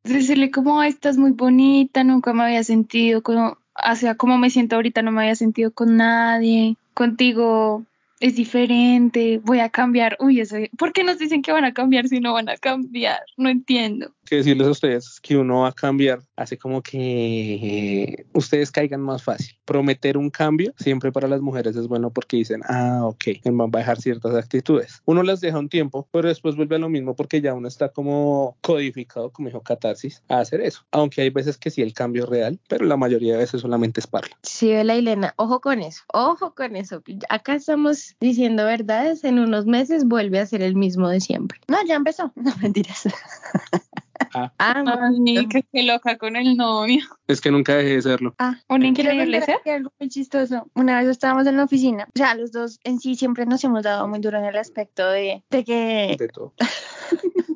decirle 0.04 0.52
como, 0.52 0.80
"Ay, 0.80 0.90
estás 0.90 1.18
muy 1.18 1.32
bonita, 1.32 2.04
nunca 2.04 2.34
me 2.34 2.44
había 2.44 2.64
sentido 2.64 3.22
como, 3.24 3.58
o 3.92 3.96
sea, 3.96 4.16
como 4.16 4.38
me 4.38 4.50
siento 4.50 4.76
ahorita, 4.76 5.02
no 5.02 5.12
me 5.12 5.22
había 5.22 5.36
sentido 5.36 5.72
con 5.72 5.98
nadie, 5.98 6.78
contigo 6.94 7.86
es 8.20 8.36
diferente, 8.36 9.40
voy 9.44 9.60
a 9.60 9.70
cambiar, 9.70 10.18
uy, 10.20 10.42
ese, 10.42 10.70
¿por 10.78 10.92
qué 10.94 11.04
nos 11.04 11.20
dicen 11.20 11.42
que 11.42 11.52
van 11.52 11.66
a 11.66 11.74
cambiar 11.74 12.08
si 12.08 12.20
no 12.20 12.34
van 12.34 12.50
a 12.50 12.58
cambiar? 12.58 13.22
No 13.38 13.50
entiendo. 13.50 14.14
Que 14.30 14.38
decirles 14.38 14.68
a 14.68 14.72
ustedes 14.72 15.20
que 15.22 15.38
uno 15.38 15.62
va 15.62 15.70
a 15.70 15.74
cambiar, 15.74 16.20
hace 16.36 16.58
como 16.58 16.82
que 16.82 18.26
ustedes 18.34 18.72
caigan 18.72 19.02
más 19.02 19.24
fácil. 19.24 19.58
Prometer 19.66 20.18
un 20.18 20.30
cambio 20.30 20.74
siempre 20.78 21.12
para 21.12 21.28
las 21.28 21.42
mujeres 21.42 21.76
es 21.76 21.88
bueno 21.88 22.12
porque 22.12 22.38
dicen, 22.38 22.62
ah, 22.68 23.02
ok, 23.04 23.24
el 23.44 23.54
man 23.54 23.72
va 23.74 23.80
a 23.80 23.82
dejar 23.82 24.00
ciertas 24.00 24.36
actitudes. 24.36 25.02
Uno 25.06 25.24
las 25.24 25.42
deja 25.42 25.58
un 25.58 25.70
tiempo, 25.70 26.08
pero 26.12 26.28
después 26.28 26.56
vuelve 26.56 26.76
a 26.76 26.80
lo 26.80 26.90
mismo 26.90 27.16
porque 27.16 27.42
ya 27.42 27.54
uno 27.54 27.68
está 27.68 27.90
como 27.90 28.58
codificado, 28.62 29.32
como 29.32 29.48
dijo 29.48 29.62
Catarsis, 29.62 30.24
a 30.30 30.40
hacer 30.40 30.62
eso. 30.62 30.86
Aunque 30.92 31.22
hay 31.22 31.30
veces 31.30 31.58
que 31.58 31.72
sí 31.72 31.82
el 31.82 31.94
cambio 31.94 32.24
es 32.24 32.30
real, 32.30 32.60
pero 32.68 32.86
la 32.86 32.98
mayoría 32.98 33.34
de 33.34 33.40
veces 33.40 33.62
solamente 33.62 34.00
es 34.00 34.08
parla. 34.08 34.38
Sí, 34.44 34.72
la 34.84 34.96
Elena, 34.96 35.34
ojo 35.38 35.60
con 35.60 35.82
eso, 35.82 36.04
ojo 36.14 36.54
con 36.54 36.76
eso. 36.76 37.02
Acá 37.30 37.56
estamos 37.56 38.16
diciendo 38.20 38.66
verdades, 38.66 39.24
en 39.24 39.40
unos 39.40 39.66
meses 39.66 40.06
vuelve 40.06 40.40
a 40.40 40.46
ser 40.46 40.62
el 40.62 40.76
mismo 40.76 41.10
de 41.10 41.20
siempre. 41.20 41.60
No, 41.68 41.78
ya 41.86 41.96
empezó. 41.96 42.32
No, 42.40 42.56
mentiras. 42.62 43.04
Ah, 44.34 44.52
Ah, 44.58 44.84
Ay, 45.26 45.48
qué, 45.48 45.64
qué 45.72 45.84
loca 45.84 46.18
con 46.18 46.36
el 46.36 46.56
novio. 46.56 47.00
es 47.28 47.42
que 47.42 47.52
nunca 47.52 47.76
dejé 47.76 47.96
de 47.96 48.02
serlo. 48.02 48.36
Ah, 48.40 48.56
Un 48.68 48.86
increíble 48.86 49.42
ser. 49.42 49.58
algo 49.66 49.92
muy 50.00 50.10
chistoso. 50.10 50.70
Una 50.76 51.00
vez 51.00 51.08
estábamos 51.10 51.48
en 51.48 51.58
la 51.58 51.64
oficina, 51.64 52.08
o 52.14 52.18
sea, 52.18 52.36
los 52.36 52.52
dos 52.52 52.80
en 52.84 53.00
sí 53.00 53.16
siempre 53.16 53.46
nos 53.46 53.64
hemos 53.64 53.84
dado 53.84 54.08
muy 54.08 54.20
duro 54.20 54.38
en 54.40 54.46
el 54.46 54.58
aspecto 54.58 55.08
de, 55.10 55.44
de 55.50 55.64
que 55.64 56.16
De 56.18 56.28
todo. 56.28 56.54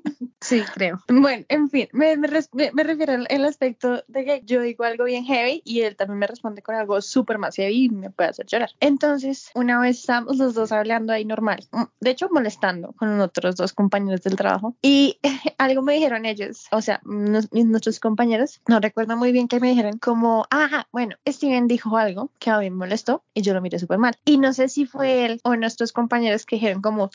sí, 0.43 0.63
creo. 0.73 1.01
Bueno, 1.07 1.45
en 1.49 1.69
fin, 1.69 1.87
me, 1.93 2.15
me 2.17 2.27
me- 2.73 2.83
refiero 2.83 3.13
al 3.13 3.27
al 3.29 3.45
aspecto 3.45 4.03
de 4.07 4.25
que 4.25 4.41
yo 4.45 4.61
digo 4.61 4.83
algo 4.83 5.05
bien 5.05 5.25
heavy 5.25 5.61
y 5.65 5.81
él 5.81 5.95
también 5.95 6.19
me 6.19 6.27
responde 6.27 6.61
con 6.61 6.75
algo 6.75 7.01
súper 7.01 7.37
más 7.37 7.55
heavy 7.55 7.85
y 7.85 7.89
me 7.89 8.09
puede 8.09 8.29
hacer 8.29 8.45
llorar. 8.45 8.69
Entonces, 8.79 9.49
una 9.55 9.79
vez 9.79 9.99
estábamos 9.99 10.37
los 10.37 10.53
dos 10.53 10.71
hablando 10.71 11.13
ahí 11.13 11.25
normal, 11.25 11.65
mm, 11.71 11.83
de 11.99 12.09
hecho 12.11 12.27
molestando 12.31 12.91
con 12.93 13.19
otros 13.21 13.55
dos 13.55 13.73
compañeros 13.73 14.21
del 14.21 14.35
trabajo 14.35 14.75
y 14.81 15.19
algo 15.57 15.81
me 15.81 15.93
dijeron 15.93 16.25
ellos, 16.25 16.67
o 16.71 16.81
sea, 16.81 17.01
nos- 17.05 17.51
nuestros 17.51 17.99
compañeros, 17.99 18.61
no 18.67 18.79
recuerdo 18.79 19.17
muy 19.17 19.31
bien 19.31 19.47
que 19.47 19.59
me 19.59 19.69
dijeron 19.69 19.97
como, 19.97 20.45
ajá, 20.49 20.87
bueno, 20.91 21.15
Steven 21.27 21.67
dijo 21.67 21.97
algo 21.97 22.29
que 22.39 22.49
a 22.49 22.59
mí 22.59 22.69
me 22.69 22.75
molestó 22.77 23.23
y 23.33 23.41
yo 23.41 23.53
lo 23.53 23.61
miré 23.61 23.79
súper 23.79 23.97
mal. 23.97 24.13
Y 24.25 24.37
no 24.37 24.53
sé 24.53 24.67
si 24.69 24.85
fue 24.85 25.25
él 25.25 25.39
o 25.43 25.55
nuestros 25.55 25.91
compañeros 25.93 26.45
que 26.45 26.57
dijeron 26.57 26.81
como 26.81 27.09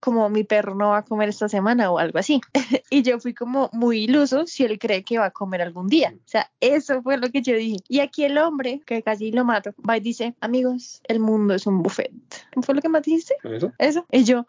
como 0.00 0.28
mi 0.30 0.44
perro 0.44 0.74
no 0.74 0.90
va 0.90 0.98
a 0.98 1.04
comer 1.04 1.28
esta 1.28 1.48
semana 1.48 1.90
o 1.90 1.98
algo 1.98 2.18
así. 2.18 2.40
y 2.90 3.02
yo 3.02 3.18
fui 3.20 3.34
como 3.34 3.70
muy 3.72 4.04
iluso 4.04 4.46
si 4.46 4.64
él 4.64 4.78
cree 4.78 5.02
que 5.04 5.18
va 5.18 5.26
a 5.26 5.30
comer 5.30 5.62
algún 5.62 5.88
día. 5.88 6.12
O 6.16 6.28
sea, 6.28 6.50
eso 6.60 7.02
fue 7.02 7.16
lo 7.18 7.30
que 7.30 7.42
yo 7.42 7.54
dije. 7.56 7.78
Y 7.88 8.00
aquí 8.00 8.24
el 8.24 8.38
hombre, 8.38 8.80
que 8.86 9.02
casi 9.02 9.32
lo 9.32 9.44
mato, 9.44 9.72
va 9.88 9.96
y 9.96 10.00
dice, 10.00 10.34
amigos, 10.40 11.00
el 11.04 11.20
mundo 11.20 11.54
es 11.54 11.66
un 11.66 11.82
buffet. 11.82 12.10
¿Qué 12.52 12.62
fue 12.62 12.74
lo 12.74 12.80
que 12.80 12.88
más 12.88 13.02
dijiste? 13.02 13.34
¿Eso? 13.44 13.72
Eso. 13.78 14.06
Y 14.12 14.24
yo, 14.24 14.46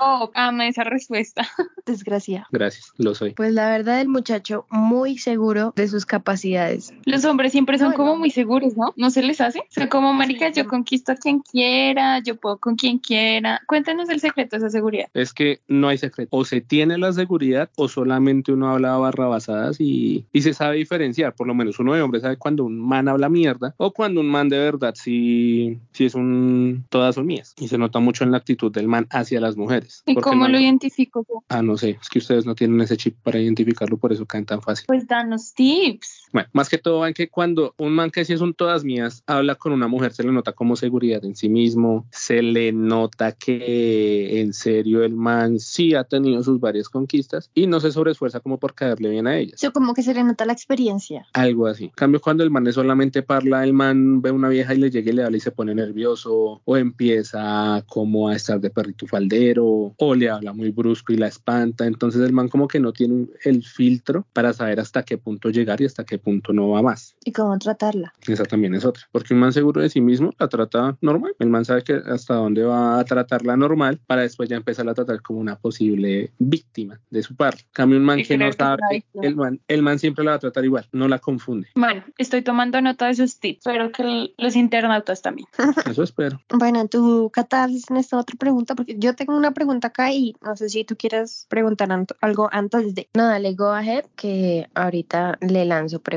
Oh, 0.00 0.30
ama 0.34 0.66
esa 0.68 0.84
respuesta. 0.84 1.46
desgracia. 1.86 2.46
Gracias, 2.50 2.92
lo 2.96 3.14
soy. 3.14 3.32
Pues 3.34 3.52
la 3.52 3.68
verdad, 3.70 4.00
el 4.00 4.08
muchacho 4.08 4.66
muy 4.70 5.18
seguro 5.18 5.72
de 5.76 5.88
sus 5.88 6.06
capacidades. 6.06 6.92
Los 7.04 7.24
hombres 7.24 7.52
siempre 7.52 7.78
son 7.78 7.90
No, 7.90 7.96
como 7.96 8.12
no. 8.12 8.16
muy 8.18 8.30
seguros, 8.30 8.76
¿no? 8.76 8.92
¿No 8.96 9.10
se 9.10 9.22
les 9.22 9.40
hace? 9.40 9.62
Son 9.70 9.88
como, 9.88 10.12
marica, 10.12 10.46
Sí. 10.48 10.54
yo 10.60 10.66
conquisto 10.68 11.12
a 11.12 11.16
quien 11.16 11.40
quiera, 11.40 12.18
yo 12.20 12.36
puedo 12.36 12.58
con 12.58 12.76
quien 12.76 12.98
quiera. 12.98 13.60
Cuéntanos 13.66 14.08
el 14.08 14.20
secreto 14.20 14.56
de 14.56 14.58
esa 14.58 14.70
seguridad. 14.70 14.83
Es 15.14 15.32
que 15.32 15.60
no 15.68 15.88
hay 15.88 15.98
secreto. 15.98 16.28
O 16.36 16.44
se 16.44 16.60
tiene 16.60 16.98
la 16.98 17.12
seguridad 17.12 17.70
o 17.76 17.88
solamente 17.88 18.52
uno 18.52 18.70
habla 18.70 18.96
barrabasadas 18.96 19.80
y, 19.80 20.26
y 20.32 20.42
se 20.42 20.54
sabe 20.54 20.76
diferenciar. 20.76 21.34
Por 21.34 21.46
lo 21.46 21.54
menos 21.54 21.78
uno 21.78 21.94
de 21.94 22.02
hombre 22.02 22.20
sabe 22.20 22.36
cuando 22.36 22.64
un 22.64 22.78
man 22.78 23.08
habla 23.08 23.28
mierda 23.28 23.74
o 23.76 23.92
cuando 23.92 24.20
un 24.20 24.28
man 24.28 24.48
de 24.48 24.58
verdad 24.58 24.94
sí, 24.96 25.78
sí 25.92 26.06
es 26.06 26.14
un... 26.14 26.84
Todas 26.88 27.14
son 27.14 27.26
mías. 27.26 27.54
Y 27.58 27.68
se 27.68 27.78
nota 27.78 27.98
mucho 27.98 28.24
en 28.24 28.30
la 28.30 28.38
actitud 28.38 28.72
del 28.72 28.88
man 28.88 29.06
hacia 29.10 29.40
las 29.40 29.56
mujeres. 29.56 30.02
¿Y 30.06 30.14
cómo 30.16 30.48
lo 30.48 30.58
identifico? 30.58 31.26
Ah, 31.48 31.62
no 31.62 31.76
sé. 31.76 31.98
Es 32.00 32.08
que 32.08 32.18
ustedes 32.18 32.46
no 32.46 32.54
tienen 32.54 32.80
ese 32.80 32.96
chip 32.96 33.16
para 33.22 33.38
identificarlo, 33.38 33.96
por 33.96 34.12
eso 34.12 34.26
caen 34.26 34.46
tan 34.46 34.62
fácil. 34.62 34.84
Pues 34.86 35.06
danos 35.06 35.54
tips. 35.54 36.23
Bueno, 36.34 36.48
más 36.52 36.68
que 36.68 36.78
todo, 36.78 37.06
en 37.06 37.14
que 37.14 37.28
cuando 37.28 37.74
un 37.78 37.92
man 37.92 38.10
que 38.10 38.24
sí 38.24 38.36
son 38.36 38.54
todas 38.54 38.82
mías 38.82 39.22
habla 39.24 39.54
con 39.54 39.70
una 39.70 39.86
mujer, 39.86 40.12
se 40.12 40.24
le 40.24 40.32
nota 40.32 40.50
como 40.50 40.74
seguridad 40.74 41.24
en 41.24 41.36
sí 41.36 41.48
mismo, 41.48 42.06
se 42.10 42.42
le 42.42 42.72
nota 42.72 43.30
que 43.30 44.40
en 44.40 44.52
serio 44.52 45.04
el 45.04 45.14
man 45.14 45.60
sí 45.60 45.94
ha 45.94 46.02
tenido 46.02 46.42
sus 46.42 46.58
varias 46.58 46.88
conquistas 46.88 47.52
y 47.54 47.68
no 47.68 47.78
se 47.78 47.92
sobreesfuerza 47.92 48.40
como 48.40 48.58
por 48.58 48.74
caerle 48.74 49.10
bien 49.10 49.28
a 49.28 49.38
ellas. 49.38 49.60
Yo 49.60 49.72
como 49.72 49.94
que 49.94 50.02
se 50.02 50.12
le 50.12 50.24
nota 50.24 50.44
la 50.44 50.52
experiencia. 50.54 51.24
Algo 51.34 51.68
así. 51.68 51.84
En 51.84 51.90
cambio, 51.90 52.20
cuando 52.20 52.42
el 52.42 52.50
man 52.50 52.66
es 52.66 52.74
solamente 52.74 53.22
parla, 53.22 53.62
el 53.62 53.72
man 53.72 54.20
ve 54.20 54.32
una 54.32 54.48
vieja 54.48 54.74
y 54.74 54.78
le 54.78 54.90
llega 54.90 55.12
y 55.12 55.14
le 55.14 55.22
habla 55.22 55.36
y 55.36 55.40
se 55.40 55.52
pone 55.52 55.72
nervioso 55.72 56.60
o 56.64 56.76
empieza 56.76 57.84
como 57.86 58.26
a 58.28 58.34
estar 58.34 58.60
de 58.60 58.70
perrito 58.70 59.06
faldero 59.06 59.94
o 59.96 60.14
le 60.16 60.30
habla 60.30 60.52
muy 60.52 60.70
brusco 60.70 61.12
y 61.12 61.16
la 61.16 61.28
espanta. 61.28 61.86
Entonces 61.86 62.22
el 62.22 62.32
man 62.32 62.48
como 62.48 62.66
que 62.66 62.80
no 62.80 62.92
tiene 62.92 63.28
el 63.44 63.62
filtro 63.62 64.26
para 64.32 64.52
saber 64.52 64.80
hasta 64.80 65.04
qué 65.04 65.16
punto 65.16 65.50
llegar 65.50 65.80
y 65.80 65.84
hasta 65.84 66.02
qué 66.02 66.23
punto 66.24 66.52
no 66.52 66.70
va 66.70 66.82
más. 66.82 67.14
¿Y 67.24 67.32
cómo 67.32 67.56
tratarla? 67.58 68.12
Esa 68.26 68.44
también 68.44 68.74
es 68.74 68.84
otra. 68.84 69.04
Porque 69.12 69.34
un 69.34 69.40
man 69.40 69.52
seguro 69.52 69.80
de 69.80 69.90
sí 69.90 70.00
mismo 70.00 70.32
la 70.38 70.48
trata 70.48 70.96
normal. 71.00 71.36
El 71.38 71.50
man 71.50 71.64
sabe 71.64 71.82
que 71.82 71.94
hasta 71.94 72.34
dónde 72.34 72.64
va 72.64 72.98
a 72.98 73.04
tratarla 73.04 73.56
normal 73.56 74.00
para 74.06 74.22
después 74.22 74.48
ya 74.48 74.56
empezar 74.56 74.88
a 74.88 74.94
tratar 74.94 75.22
como 75.22 75.38
una 75.38 75.56
posible 75.56 76.32
víctima 76.38 77.00
de 77.10 77.22
su 77.22 77.36
par. 77.36 77.54
Cambio 77.72 77.98
un 77.98 78.04
man 78.04 78.22
que 78.22 78.36
no 78.36 78.52
sabe, 78.52 79.04
el 79.22 79.36
man, 79.36 79.60
el 79.68 79.82
man 79.82 79.98
siempre 79.98 80.24
la 80.24 80.32
va 80.32 80.36
a 80.36 80.40
tratar 80.40 80.64
igual, 80.64 80.86
no 80.92 81.06
la 81.06 81.18
confunde. 81.18 81.68
Bueno, 81.74 82.02
estoy 82.18 82.42
tomando 82.42 82.80
nota 82.80 83.06
de 83.06 83.12
esos 83.12 83.38
tips. 83.38 83.66
Espero 83.66 83.92
que 83.92 84.34
los 84.36 84.56
internautas 84.56 85.22
también. 85.22 85.46
Eso 85.90 86.02
espero. 86.02 86.40
Bueno, 86.50 86.88
tú, 86.88 87.30
Catarsis, 87.32 87.90
en 87.90 87.98
esta 87.98 88.18
otra 88.18 88.36
pregunta, 88.38 88.74
porque 88.74 88.96
yo 88.98 89.14
tengo 89.14 89.36
una 89.36 89.52
pregunta 89.52 89.88
acá 89.88 90.12
y 90.12 90.34
no 90.42 90.56
sé 90.56 90.68
si 90.68 90.84
tú 90.84 90.96
quieres 90.96 91.46
preguntar 91.48 91.88
algo 92.20 92.48
antes 92.52 92.94
de. 92.94 93.08
No, 93.14 93.26
dale 93.26 93.54
go 93.54 93.72
ahead 93.72 94.04
que 94.16 94.68
ahorita 94.74 95.38
le 95.40 95.64
lanzo 95.64 96.00
preguntas. 96.00 96.13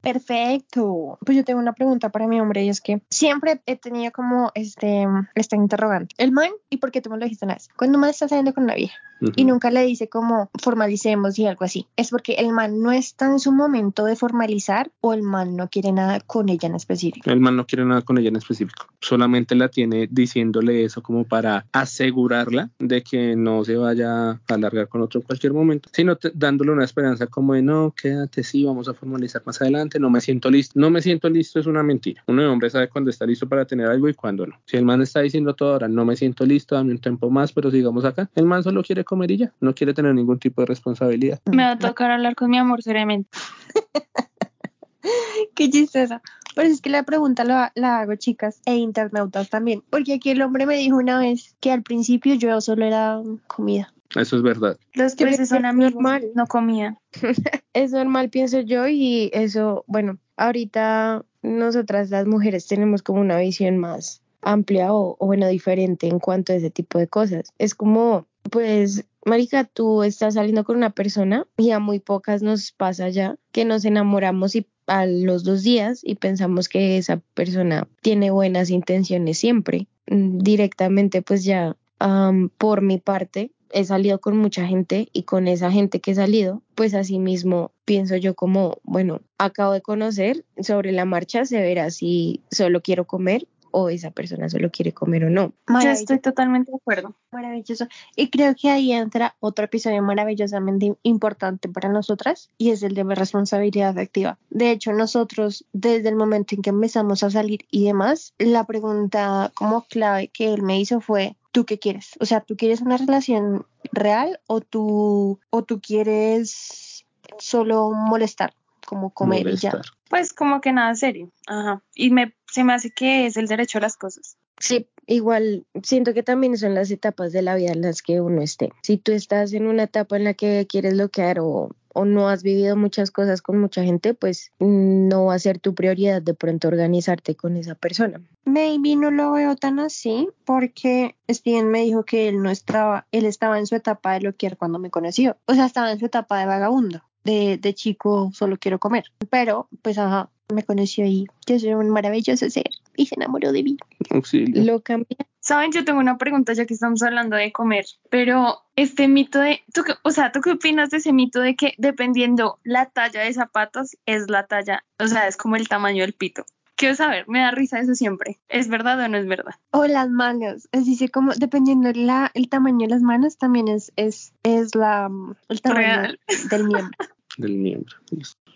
Perfecto. 0.00 1.18
Pues 1.24 1.36
yo 1.36 1.44
tengo 1.44 1.60
una 1.60 1.72
pregunta 1.72 2.10
para 2.10 2.26
mi 2.26 2.40
hombre 2.40 2.64
y 2.64 2.68
es 2.68 2.80
que 2.80 3.02
siempre 3.10 3.60
he 3.66 3.76
tenido 3.76 4.12
como 4.12 4.50
este, 4.54 5.06
este 5.34 5.56
interrogante. 5.56 6.14
El 6.18 6.32
man, 6.32 6.50
¿y 6.70 6.78
por 6.78 6.90
qué 6.90 7.00
tú 7.00 7.10
me 7.10 7.18
lo 7.18 7.24
dijiste 7.24 7.44
una? 7.44 7.56
Cuando 7.76 7.96
un 7.96 8.02
man 8.02 8.10
está 8.10 8.28
saliendo 8.28 8.54
con 8.54 8.64
una 8.64 8.74
vieja 8.74 8.96
Ujú. 9.20 9.32
y 9.36 9.44
nunca 9.46 9.70
le 9.70 9.84
dice 9.86 10.08
como 10.08 10.50
formalicemos 10.62 11.38
y 11.38 11.46
algo 11.46 11.64
así, 11.64 11.86
es 11.96 12.10
porque 12.10 12.34
el 12.34 12.52
man 12.52 12.82
no 12.82 12.92
está 12.92 13.26
en 13.26 13.38
su 13.38 13.50
momento 13.52 14.04
de 14.04 14.14
formalizar 14.16 14.90
o 15.00 15.14
el 15.14 15.22
man 15.22 15.56
no 15.56 15.68
quiere 15.68 15.90
nada 15.92 16.20
con 16.20 16.48
ella 16.50 16.68
en 16.68 16.74
específico. 16.74 17.30
El 17.30 17.40
man 17.40 17.56
no 17.56 17.66
quiere 17.66 17.84
nada 17.84 18.02
con 18.02 18.18
ella 18.18 18.28
en 18.28 18.36
específico. 18.36 18.86
Solamente 19.00 19.54
la 19.54 19.68
tiene 19.68 20.06
diciéndole 20.10 20.84
eso 20.84 21.02
como 21.02 21.24
para 21.24 21.64
asegurarla 21.72 22.70
de 22.78 23.02
que 23.02 23.36
no 23.36 23.64
se 23.64 23.76
vaya 23.76 24.30
a 24.32 24.40
alargar 24.48 24.88
con 24.88 25.00
otro 25.00 25.20
en 25.20 25.26
cualquier 25.26 25.52
momento, 25.52 25.88
sino 25.92 26.16
te- 26.16 26.30
dándole 26.34 26.72
una 26.72 26.84
esperanza 26.84 27.26
como 27.26 27.54
de 27.54 27.62
no, 27.62 27.94
quédate, 27.96 28.42
sí, 28.44 28.64
vamos 28.64 28.86
a 28.88 28.94
formalizar 28.94 29.42
más 29.46 29.60
adelante, 29.62 29.98
no 29.98 30.10
me 30.10 30.20
siento 30.20 30.50
listo. 30.50 30.78
No 30.78 30.90
me 30.90 31.00
siento 31.00 31.28
listo 31.30 31.58
es 31.58 31.66
una 31.66 31.82
mentira. 31.82 32.22
Uno 32.26 32.42
de 32.42 32.48
hombre 32.48 32.68
sabe 32.70 32.88
cuándo 32.88 33.10
está 33.10 33.24
listo 33.24 33.48
para 33.48 33.64
tener 33.64 33.86
algo 33.88 34.08
y 34.08 34.14
cuándo 34.14 34.46
no. 34.46 34.56
Si 34.66 34.76
el 34.76 34.84
man 34.84 35.00
está 35.00 35.20
diciendo 35.20 35.54
todo 35.54 35.72
ahora, 35.72 35.88
no 35.88 36.04
me 36.04 36.16
siento 36.16 36.44
listo, 36.44 36.74
dame 36.74 36.92
un 36.92 36.98
tiempo 36.98 37.30
más, 37.30 37.52
pero 37.52 37.70
sigamos 37.70 38.04
acá, 38.04 38.28
el 38.34 38.44
man 38.44 38.62
solo 38.62 38.82
quiere 38.82 39.04
comer 39.06 39.30
y 39.30 39.38
ya, 39.38 39.52
no 39.60 39.74
quiere 39.74 39.94
tener 39.94 40.14
ningún 40.14 40.38
tipo 40.38 40.60
de 40.60 40.66
responsabilidad. 40.66 41.40
Me 41.50 41.62
va 41.62 41.70
a 41.72 41.78
tocar 41.78 42.10
hablar 42.10 42.34
con 42.34 42.50
mi 42.50 42.58
amor 42.58 42.82
seriamente. 42.82 43.30
Qué 45.54 45.70
chistosa. 45.70 46.20
Pero 46.54 46.68
es 46.68 46.80
que 46.80 46.90
la 46.90 47.02
pregunta 47.02 47.44
la, 47.44 47.72
la 47.74 48.00
hago 48.00 48.14
chicas 48.16 48.60
e 48.64 48.76
internautas 48.76 49.50
también, 49.50 49.82
porque 49.90 50.14
aquí 50.14 50.30
el 50.30 50.42
hombre 50.42 50.66
me 50.66 50.76
dijo 50.76 50.96
una 50.96 51.18
vez 51.18 51.54
que 51.60 51.70
al 51.70 51.82
principio 51.82 52.34
yo 52.34 52.60
solo 52.60 52.84
era 52.84 53.20
comida. 53.46 53.92
Eso 54.14 54.36
es 54.36 54.42
verdad. 54.42 54.78
Los 54.94 55.14
peces 55.14 55.38
que 55.38 55.46
son 55.46 55.64
es 55.64 55.70
amigos, 55.70 55.94
normal. 55.94 56.24
no 56.34 56.46
comida. 56.46 56.98
Es 57.74 57.92
normal, 57.92 58.30
pienso 58.30 58.60
yo, 58.60 58.88
y 58.88 59.30
eso, 59.34 59.84
bueno, 59.86 60.16
ahorita 60.38 61.26
nosotras 61.42 62.08
las 62.08 62.26
mujeres 62.26 62.66
tenemos 62.66 63.02
como 63.02 63.20
una 63.20 63.36
visión 63.36 63.76
más 63.76 64.22
amplia 64.40 64.94
o, 64.94 65.16
o 65.18 65.26
bueno, 65.26 65.46
diferente 65.48 66.08
en 66.08 66.20
cuanto 66.20 66.52
a 66.52 66.56
ese 66.56 66.70
tipo 66.70 66.98
de 66.98 67.06
cosas. 67.06 67.52
Es 67.58 67.74
como, 67.74 68.26
pues, 68.50 69.04
Marica, 69.24 69.64
tú 69.64 70.02
estás 70.02 70.34
saliendo 70.34 70.64
con 70.64 70.76
una 70.76 70.90
persona 70.90 71.46
y 71.56 71.70
a 71.70 71.78
muy 71.78 71.98
pocas 71.98 72.42
nos 72.42 72.72
pasa 72.72 73.08
ya 73.08 73.36
que 73.52 73.64
nos 73.64 73.84
enamoramos 73.84 74.54
y 74.56 74.66
a 74.86 75.06
los 75.06 75.44
dos 75.44 75.62
días 75.62 76.00
y 76.02 76.14
pensamos 76.14 76.68
que 76.68 76.96
esa 76.96 77.20
persona 77.34 77.88
tiene 78.02 78.30
buenas 78.30 78.70
intenciones 78.70 79.38
siempre. 79.38 79.88
Mm, 80.06 80.38
Directamente, 80.38 81.22
pues 81.22 81.44
ya, 81.44 81.76
am, 81.98 82.50
por 82.56 82.82
mi 82.82 82.98
parte, 82.98 83.50
he 83.72 83.84
salido 83.84 84.20
con 84.20 84.36
mucha 84.36 84.66
gente 84.66 85.08
y 85.12 85.24
con 85.24 85.48
esa 85.48 85.70
gente 85.72 86.00
que 86.00 86.12
he 86.12 86.14
salido, 86.14 86.62
pues 86.74 86.94
así 86.94 87.18
mismo 87.18 87.72
pienso 87.84 88.16
yo 88.16 88.34
como, 88.34 88.78
bueno, 88.84 89.20
acabo 89.38 89.72
de 89.72 89.82
conocer, 89.82 90.44
sobre 90.60 90.92
la 90.92 91.04
marcha 91.04 91.44
se 91.44 91.60
verá 91.60 91.90
si 91.90 92.42
solo 92.50 92.80
quiero 92.80 93.06
comer 93.06 93.46
o 93.70 93.88
esa 93.88 94.10
persona 94.10 94.48
solo 94.48 94.70
quiere 94.70 94.92
comer 94.92 95.24
o 95.24 95.30
no. 95.30 95.52
Yo 95.68 95.90
estoy 95.90 96.18
totalmente 96.18 96.70
de 96.70 96.76
acuerdo. 96.76 97.14
Maravilloso. 97.30 97.86
Y 98.14 98.30
creo 98.30 98.54
que 98.54 98.70
ahí 98.70 98.92
entra 98.92 99.36
otro 99.40 99.64
episodio 99.64 100.02
maravillosamente 100.02 100.94
importante 101.02 101.68
para 101.68 101.88
nosotras 101.88 102.50
y 102.58 102.70
es 102.70 102.82
el 102.82 102.94
de 102.94 103.04
responsabilidad 103.14 103.90
afectiva. 103.90 104.38
De 104.50 104.70
hecho, 104.70 104.92
nosotros 104.92 105.64
desde 105.72 106.08
el 106.08 106.16
momento 106.16 106.54
en 106.54 106.62
que 106.62 106.70
empezamos 106.70 107.22
a 107.22 107.30
salir 107.30 107.66
y 107.70 107.84
demás, 107.84 108.34
la 108.38 108.64
pregunta 108.64 109.52
como 109.54 109.82
clave 109.82 110.28
que 110.28 110.52
él 110.52 110.62
me 110.62 110.80
hizo 110.80 111.00
fue, 111.00 111.36
¿tú 111.52 111.64
qué 111.64 111.78
quieres? 111.78 112.10
O 112.20 112.26
sea, 112.26 112.40
¿tú 112.40 112.56
quieres 112.56 112.80
una 112.80 112.96
relación 112.96 113.66
real 113.92 114.40
o 114.46 114.60
tú, 114.60 115.40
o 115.50 115.64
tú 115.64 115.80
quieres 115.80 117.06
solo 117.38 117.92
molestar? 117.92 118.54
Como 118.86 119.10
comer 119.10 119.48
y 119.48 119.56
ya. 119.56 119.72
Pues 120.08 120.32
como 120.32 120.60
que 120.60 120.72
nada 120.72 120.94
serio. 120.94 121.32
Ajá. 121.48 121.82
Y 121.94 122.10
me, 122.10 122.34
se 122.56 122.64
me 122.64 122.72
hace 122.72 122.90
que 122.90 123.26
es 123.26 123.36
el 123.36 123.48
derecho 123.48 123.76
a 123.76 123.82
las 123.82 123.98
cosas. 123.98 124.38
Sí, 124.58 124.88
igual 125.06 125.66
siento 125.82 126.14
que 126.14 126.22
también 126.22 126.56
son 126.56 126.74
las 126.74 126.90
etapas 126.90 127.30
de 127.30 127.42
la 127.42 127.54
vida 127.54 127.72
en 127.72 127.82
las 127.82 128.00
que 128.00 128.22
uno 128.22 128.40
esté. 128.40 128.72
Si 128.82 128.96
tú 128.96 129.12
estás 129.12 129.52
en 129.52 129.66
una 129.66 129.82
etapa 129.82 130.16
en 130.16 130.24
la 130.24 130.32
que 130.32 130.66
quieres 130.66 130.94
bloquear 130.94 131.38
o, 131.40 131.76
o 131.92 132.04
no 132.06 132.30
has 132.30 132.42
vivido 132.42 132.74
muchas 132.74 133.10
cosas 133.10 133.42
con 133.42 133.60
mucha 133.60 133.84
gente, 133.84 134.14
pues 134.14 134.52
no 134.58 135.26
va 135.26 135.34
a 135.34 135.38
ser 135.38 135.58
tu 135.58 135.74
prioridad 135.74 136.22
de 136.22 136.32
pronto 136.32 136.68
organizarte 136.68 137.34
con 137.34 137.58
esa 137.58 137.74
persona. 137.74 138.22
Maybe 138.46 138.96
no 138.96 139.10
lo 139.10 139.32
veo 139.32 139.54
tan 139.56 139.78
así 139.78 140.30
porque 140.46 141.14
Steven 141.30 141.70
me 141.70 141.82
dijo 141.82 142.04
que 142.04 142.28
él 142.28 142.42
no 142.42 142.48
estaba, 142.48 143.06
él 143.12 143.26
estaba 143.26 143.58
en 143.58 143.66
su 143.66 143.76
etapa 143.76 144.14
de 144.14 144.20
bloquear 144.20 144.56
cuando 144.56 144.78
me 144.78 144.88
conoció. 144.88 145.36
O 145.44 145.52
sea, 145.52 145.66
estaba 145.66 145.92
en 145.92 145.98
su 145.98 146.06
etapa 146.06 146.40
de 146.40 146.46
vagabundo, 146.46 147.02
de, 147.22 147.58
de 147.58 147.74
chico 147.74 148.30
solo 148.32 148.56
quiero 148.56 148.78
comer. 148.78 149.04
Pero, 149.28 149.68
pues, 149.82 149.98
ajá, 149.98 150.30
me 150.52 150.62
conoció 150.62 151.04
y 151.04 151.26
yo 151.46 151.58
soy 151.58 151.74
un 151.74 151.90
maravilloso 151.90 152.48
ser 152.50 152.70
y 152.96 153.06
se 153.06 153.16
enamoró 153.16 153.52
de 153.52 153.62
mí. 153.62 153.76
Auxilio. 154.10 154.62
Lo 154.64 154.80
cambia. 154.80 155.16
Saben, 155.40 155.70
yo 155.72 155.84
tengo 155.84 156.00
una 156.00 156.18
pregunta 156.18 156.52
ya 156.54 156.66
que 156.66 156.74
estamos 156.74 157.02
hablando 157.02 157.36
de 157.36 157.52
comer, 157.52 157.84
pero 158.10 158.62
este 158.74 159.06
mito 159.08 159.38
de, 159.38 159.60
¿tú 159.72 159.82
qué- 159.84 159.94
o 160.02 160.10
sea, 160.10 160.32
¿tú 160.32 160.40
qué 160.40 160.50
opinas 160.50 160.90
de 160.90 160.96
ese 160.98 161.12
mito 161.12 161.40
de 161.40 161.54
que 161.56 161.74
dependiendo 161.78 162.58
la 162.64 162.86
talla 162.86 163.20
de 163.22 163.32
zapatos 163.32 163.96
es 164.06 164.28
la 164.28 164.46
talla, 164.46 164.84
o 164.98 165.06
sea, 165.06 165.28
es 165.28 165.36
como 165.36 165.56
el 165.56 165.68
tamaño 165.68 166.02
del 166.02 166.14
pito? 166.14 166.44
Quiero 166.74 166.94
saber, 166.94 167.26
me 167.28 167.38
da 167.38 167.52
risa 167.52 167.78
eso 167.80 167.94
siempre. 167.94 168.38
¿Es 168.48 168.68
verdad 168.68 169.00
o 169.00 169.08
no 169.08 169.16
es 169.16 169.26
verdad? 169.26 169.54
O 169.70 169.86
las 169.86 170.10
manos, 170.10 170.68
es 170.72 170.84
decir, 170.86 171.10
como 171.10 171.32
dependiendo 171.34 171.90
la, 171.94 172.30
el 172.34 172.48
tamaño 172.50 172.86
de 172.86 172.88
las 172.94 173.02
manos 173.02 173.38
también 173.38 173.68
es, 173.68 173.92
es, 173.96 174.34
es 174.42 174.74
la, 174.74 175.08
el 175.48 175.60
tamaño 175.62 175.86
Real. 175.86 176.20
del 176.50 176.64
miembro. 176.64 176.98
del 177.38 177.52
miembro. 177.56 177.96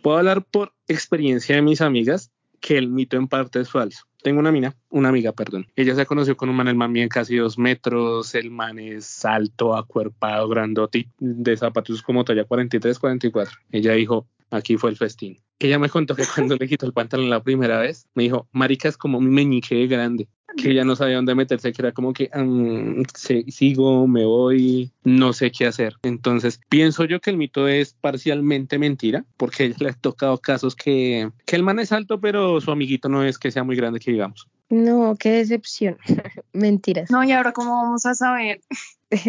Puedo 0.03 0.17
hablar 0.17 0.45
por 0.45 0.73
experiencia 0.89 1.57
de 1.57 1.63
mis 1.63 1.81
amigas 1.81 2.31
que 2.61 2.79
el 2.79 2.89
mito 2.89 3.17
en 3.17 3.29
parte 3.29 3.61
es 3.61 3.71
falso. 3.71 4.05
Tengo 4.23 4.41
una 4.41 4.53
mina, 4.53 4.77
una 4.91 5.09
amiga, 5.09 5.33
perdón. 5.33 5.67
Ella 5.77 5.95
se 5.95 6.07
conoció 6.07 6.37
con 6.37 6.49
un 6.51 6.57
man, 6.57 6.69
el 6.69 6.75
man 6.75 6.93
mide 6.93 7.09
casi 7.09 7.37
dos 7.37 7.59
metros, 7.59 8.35
el 8.35 8.51
man 8.51 8.79
es 8.79 9.25
alto, 9.25 9.77
acuerpado, 9.77 10.49
grandote, 10.49 11.09
de 11.19 11.57
zapatos 11.57 12.03
como 12.03 12.25
talla 12.25 12.45
43, 12.45 12.99
44. 12.99 13.59
Ella 13.73 13.93
dijo, 13.95 14.27
aquí 14.51 14.77
fue 14.77 14.91
el 14.91 14.97
festín. 14.97 15.39
Ella 15.59 15.79
me 15.79 15.89
contó 15.89 16.15
que 16.15 16.25
cuando 16.35 16.57
le 16.57 16.69
quitó 16.69 16.87
el 16.87 16.93
pantalón 16.93 17.31
la 17.31 17.43
primera 17.43 17.79
vez, 17.79 18.07
me 18.15 18.25
dijo, 18.25 18.49
marica, 18.53 18.89
es 18.89 18.97
como 18.97 19.19
un 19.19 19.29
meñique 19.29 19.75
de 19.75 19.87
grande. 19.87 20.29
Que 20.57 20.71
ella 20.71 20.85
no 20.85 20.97
sabía 20.97 21.17
dónde 21.17 21.35
meterse, 21.35 21.73
que 21.73 21.83
era 21.83 21.93
como 21.93 22.13
que 22.13 22.29
"Mm, 22.35 23.03
se- 23.15 23.45
sigo, 23.51 24.07
me 24.07 24.25
voy, 24.25 24.91
no 25.05 25.33
sé 25.33 25.51
qué 25.51 25.67
hacer. 25.67 25.95
Entonces, 26.03 26.61
pienso 26.69 27.05
yo 27.05 27.21
que 27.21 27.31
el 27.31 27.37
mito 27.37 27.69
es 27.69 27.95
parcialmente 28.01 28.79
mentira, 28.79 29.25
porque 29.37 29.65
ella 29.65 29.77
le 29.81 29.89
ha 29.91 29.93
tocado 29.93 30.39
casos 30.39 30.75
que, 30.75 31.31
que 31.47 31.57
el 31.57 31.63
man 31.63 31.79
es 31.79 31.93
alto, 31.93 32.21
pero 32.21 32.61
su 32.61 32.71
amiguito 32.71 33.09
no 33.09 33.25
es 33.25 33.39
que 33.39 33.51
sea 33.51 33.65
muy 33.65 33.77
grande, 33.77 34.01
que 34.01 34.11
digamos. 34.13 34.49
No, 34.69 35.17
qué 35.19 35.31
decepción. 35.33 35.99
Mentiras. 36.53 37.11
No, 37.11 37.25
y 37.25 37.33
ahora 37.33 37.53
cómo 37.53 37.71
vamos 37.83 38.07
a 38.07 38.15
saber. 38.15 38.61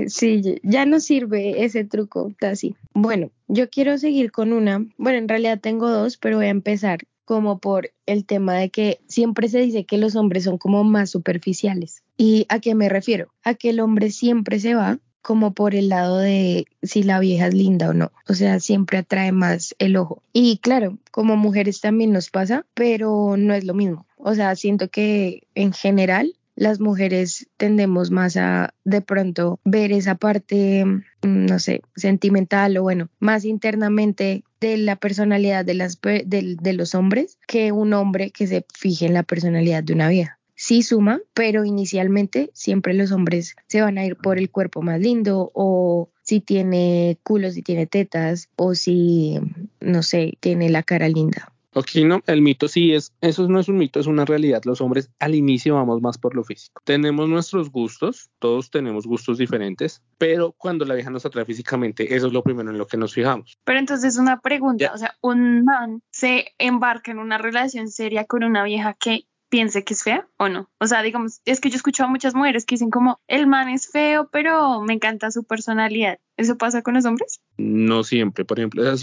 Sí, 0.07 0.59
ya 0.61 0.85
no 0.85 0.99
sirve 0.99 1.63
ese 1.65 1.83
truco 1.83 2.31
así. 2.41 2.75
Bueno, 2.93 3.31
yo 3.47 3.67
quiero 3.67 3.97
seguir 3.97 4.31
con 4.31 4.53
una. 4.53 4.85
Bueno, 4.97 5.17
en 5.17 5.27
realidad 5.27 5.59
tengo 5.59 5.89
dos, 5.89 6.17
pero 6.17 6.37
voy 6.37 6.45
a 6.45 6.49
empezar 6.49 6.99
como 7.25 7.59
por 7.59 7.91
el 8.05 8.25
tema 8.25 8.55
de 8.55 8.69
que 8.69 8.99
siempre 9.07 9.47
se 9.47 9.59
dice 9.59 9.85
que 9.85 9.97
los 9.97 10.15
hombres 10.15 10.43
son 10.43 10.57
como 10.57 10.83
más 10.83 11.09
superficiales. 11.09 12.03
¿Y 12.17 12.45
a 12.49 12.59
qué 12.59 12.75
me 12.75 12.89
refiero? 12.89 13.33
A 13.43 13.53
que 13.53 13.69
el 13.69 13.79
hombre 13.79 14.11
siempre 14.11 14.59
se 14.59 14.75
va 14.75 14.99
como 15.21 15.53
por 15.53 15.75
el 15.75 15.89
lado 15.89 16.17
de 16.17 16.65
si 16.81 17.03
la 17.03 17.19
vieja 17.19 17.47
es 17.47 17.53
linda 17.53 17.89
o 17.89 17.93
no. 17.93 18.11
O 18.27 18.33
sea, 18.33 18.59
siempre 18.59 18.97
atrae 18.97 19.31
más 19.31 19.75
el 19.79 19.95
ojo. 19.95 20.23
Y 20.33 20.57
claro, 20.57 20.97
como 21.11 21.37
mujeres 21.37 21.79
también 21.79 22.11
nos 22.11 22.29
pasa, 22.29 22.65
pero 22.73 23.35
no 23.37 23.53
es 23.53 23.63
lo 23.63 23.73
mismo. 23.73 24.07
O 24.17 24.33
sea, 24.35 24.55
siento 24.55 24.89
que 24.89 25.47
en 25.55 25.73
general 25.73 26.35
las 26.55 26.79
mujeres 26.79 27.47
tendemos 27.57 28.11
más 28.11 28.37
a 28.37 28.73
de 28.83 29.01
pronto 29.01 29.59
ver 29.63 29.91
esa 29.91 30.15
parte, 30.15 30.85
mm, 30.85 30.99
no 31.21 31.59
sé, 31.59 31.81
sentimental 31.95 32.77
o 32.77 32.83
bueno, 32.83 33.09
más 33.19 33.45
internamente 33.45 34.43
de 34.61 34.77
la 34.77 34.95
personalidad 34.95 35.65
de, 35.65 35.73
las, 35.73 35.99
de, 35.99 36.73
los 36.73 36.95
hombres 36.95 37.37
que 37.47 37.71
un 37.71 37.93
hombre 37.93 38.31
que 38.31 38.47
se 38.47 38.65
fije 38.73 39.07
en 39.07 39.13
la 39.13 39.23
personalidad 39.23 39.83
de 39.83 39.93
una 39.93 40.07
vieja 40.07 40.37
sí 40.55 40.83
suma, 40.83 41.19
pero 41.33 41.65
inicialmente 41.65 42.51
siempre 42.53 42.93
los 42.93 43.11
hombres 43.11 43.55
se 43.67 43.81
van 43.81 43.97
a 43.97 44.05
ir 44.05 44.15
por 44.15 44.37
el 44.37 44.51
cuerpo 44.51 44.83
más 44.83 44.99
lindo 44.99 45.51
o 45.55 46.09
si 46.21 46.39
tiene 46.39 47.17
culo, 47.23 47.49
si 47.49 47.63
tiene 47.63 47.87
tetas 47.87 48.47
o 48.57 48.75
si, 48.75 49.39
no 49.79 50.03
sé, 50.03 50.37
tiene 50.39 50.69
la 50.69 50.83
cara 50.83 51.09
linda. 51.09 51.51
Ok, 51.73 51.89
no, 52.05 52.21
el 52.27 52.41
mito 52.41 52.67
sí 52.67 52.93
es, 52.93 53.13
eso 53.21 53.47
no 53.47 53.59
es 53.59 53.69
un 53.69 53.77
mito, 53.77 53.99
es 53.99 54.07
una 54.07 54.25
realidad. 54.25 54.61
Los 54.65 54.81
hombres 54.81 55.09
al 55.19 55.35
inicio 55.35 55.75
vamos 55.75 56.01
más 56.01 56.17
por 56.17 56.35
lo 56.35 56.43
físico. 56.43 56.81
Tenemos 56.83 57.29
nuestros 57.29 57.71
gustos, 57.71 58.29
todos 58.39 58.69
tenemos 58.69 59.07
gustos 59.07 59.37
diferentes, 59.37 60.01
pero 60.17 60.53
cuando 60.57 60.83
la 60.83 60.95
vieja 60.95 61.09
nos 61.09 61.25
atrae 61.25 61.45
físicamente, 61.45 62.13
eso 62.13 62.27
es 62.27 62.33
lo 62.33 62.43
primero 62.43 62.71
en 62.71 62.77
lo 62.77 62.87
que 62.87 62.97
nos 62.97 63.13
fijamos. 63.13 63.57
Pero 63.63 63.79
entonces 63.79 64.17
una 64.17 64.41
pregunta, 64.41 64.91
o 64.93 64.97
sea, 64.97 65.15
un 65.21 65.63
man 65.63 66.01
se 66.11 66.47
embarca 66.57 67.11
en 67.11 67.19
una 67.19 67.37
relación 67.37 67.87
seria 67.87 68.25
con 68.25 68.43
una 68.43 68.63
vieja 68.63 68.93
que 68.93 69.25
piense 69.51 69.83
que 69.83 69.93
es 69.93 70.01
fea 70.01 70.27
o 70.37 70.49
no. 70.49 70.71
O 70.79 70.87
sea, 70.87 71.03
digamos, 71.03 71.41
es 71.45 71.59
que 71.59 71.69
yo 71.69 71.75
he 71.75 71.77
escuchado 71.77 72.07
a 72.07 72.11
muchas 72.11 72.33
mujeres 72.33 72.65
que 72.65 72.75
dicen 72.75 72.89
como, 72.89 73.19
el 73.27 73.47
man 73.47 73.67
es 73.69 73.91
feo, 73.91 74.29
pero 74.31 74.81
me 74.81 74.93
encanta 74.93 75.29
su 75.29 75.43
personalidad. 75.43 76.19
¿Eso 76.41 76.57
pasa 76.57 76.81
con 76.81 76.95
los 76.95 77.05
hombres? 77.05 77.39
No 77.59 78.03
siempre, 78.03 78.45
por 78.45 78.57
ejemplo, 78.57 78.81
esa 78.81 78.93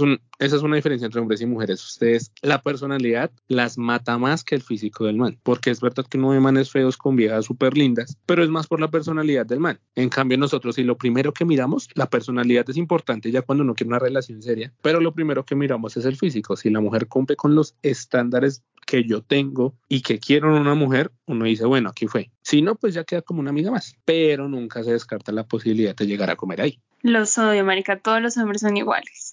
es, 0.41 0.63
una 0.63 0.75
diferencia 0.75 1.07
entre 1.07 1.21
hombres 1.21 1.41
y 1.41 1.47
mujeres. 1.47 1.85
Ustedes, 1.85 2.33
la 2.43 2.63
personalidad 2.63 3.31
las 3.47 3.79
mata 3.79 4.19
más 4.19 4.43
que 4.43 4.57
el 4.57 4.63
físico 4.63 5.05
del 5.05 5.19
man, 5.19 5.39
porque 5.45 5.71
es 5.71 5.81
verdad 5.81 6.05
que 6.11 6.19
uno 6.19 6.31
ve 6.31 6.41
manes 6.41 6.73
feos 6.73 6.97
con 6.97 7.15
viejas 7.15 7.45
súper 7.45 7.77
lindas, 7.77 8.19
pero 8.27 8.43
es 8.43 8.51
más 8.51 8.67
por 8.67 8.81
la 8.81 8.91
personalidad 8.91 9.47
del 9.47 9.61
man. 9.61 9.79
En 9.95 10.09
cambio, 10.09 10.37
nosotros, 10.37 10.75
si 10.75 10.83
lo 10.83 10.99
primero 10.99 11.33
que 11.33 11.45
miramos, 11.45 11.89
la 11.95 12.11
personalidad 12.11 12.69
es 12.69 12.77
importante 12.77 13.31
ya 13.31 13.43
cuando 13.43 13.63
uno 13.63 13.77
quiere 13.77 13.91
una 13.91 14.01
relación 14.01 14.43
seria, 14.43 14.75
pero 14.83 15.01
lo 15.01 15.15
primero 15.15 15.45
que 15.45 15.55
miramos 15.55 15.97
es 15.97 16.05
el 16.05 16.17
físico. 16.17 16.57
Si 16.57 16.71
la 16.71 16.81
mujer 16.81 17.07
cumple 17.07 17.37
con 17.37 17.55
los 17.55 17.77
estándares 17.83 18.65
que 18.85 19.05
yo 19.05 19.23
tengo 19.23 19.77
y 19.89 20.01
que 20.01 20.19
quiero 20.19 20.57
en 20.57 20.63
una 20.63 20.75
mujer, 20.75 21.13
uno 21.27 21.45
dice, 21.45 21.67
bueno, 21.67 21.91
aquí 21.91 22.09
fue. 22.09 22.33
Si 22.43 22.63
no, 22.63 22.75
pues 22.75 22.95
ya 22.95 23.05
queda 23.05 23.23
como 23.23 23.39
una 23.39 23.51
amiga 23.51 23.71
más, 23.71 23.95
pero 24.05 24.49
nunca 24.49 24.83
se 24.83 24.91
descarta 24.91 25.31
la 25.31 25.47
posibilidad 25.47 25.95
de 25.95 26.07
llegar 26.07 26.31
a 26.31 26.37
comer 26.37 26.63
ahí. 26.63 26.81
Los 27.03 27.39
odio, 27.39 27.65
marica, 27.65 27.99
todos 27.99 28.21
los 28.21 28.37
hombres 28.37 28.61
son 28.61 28.77
iguales. 28.77 29.33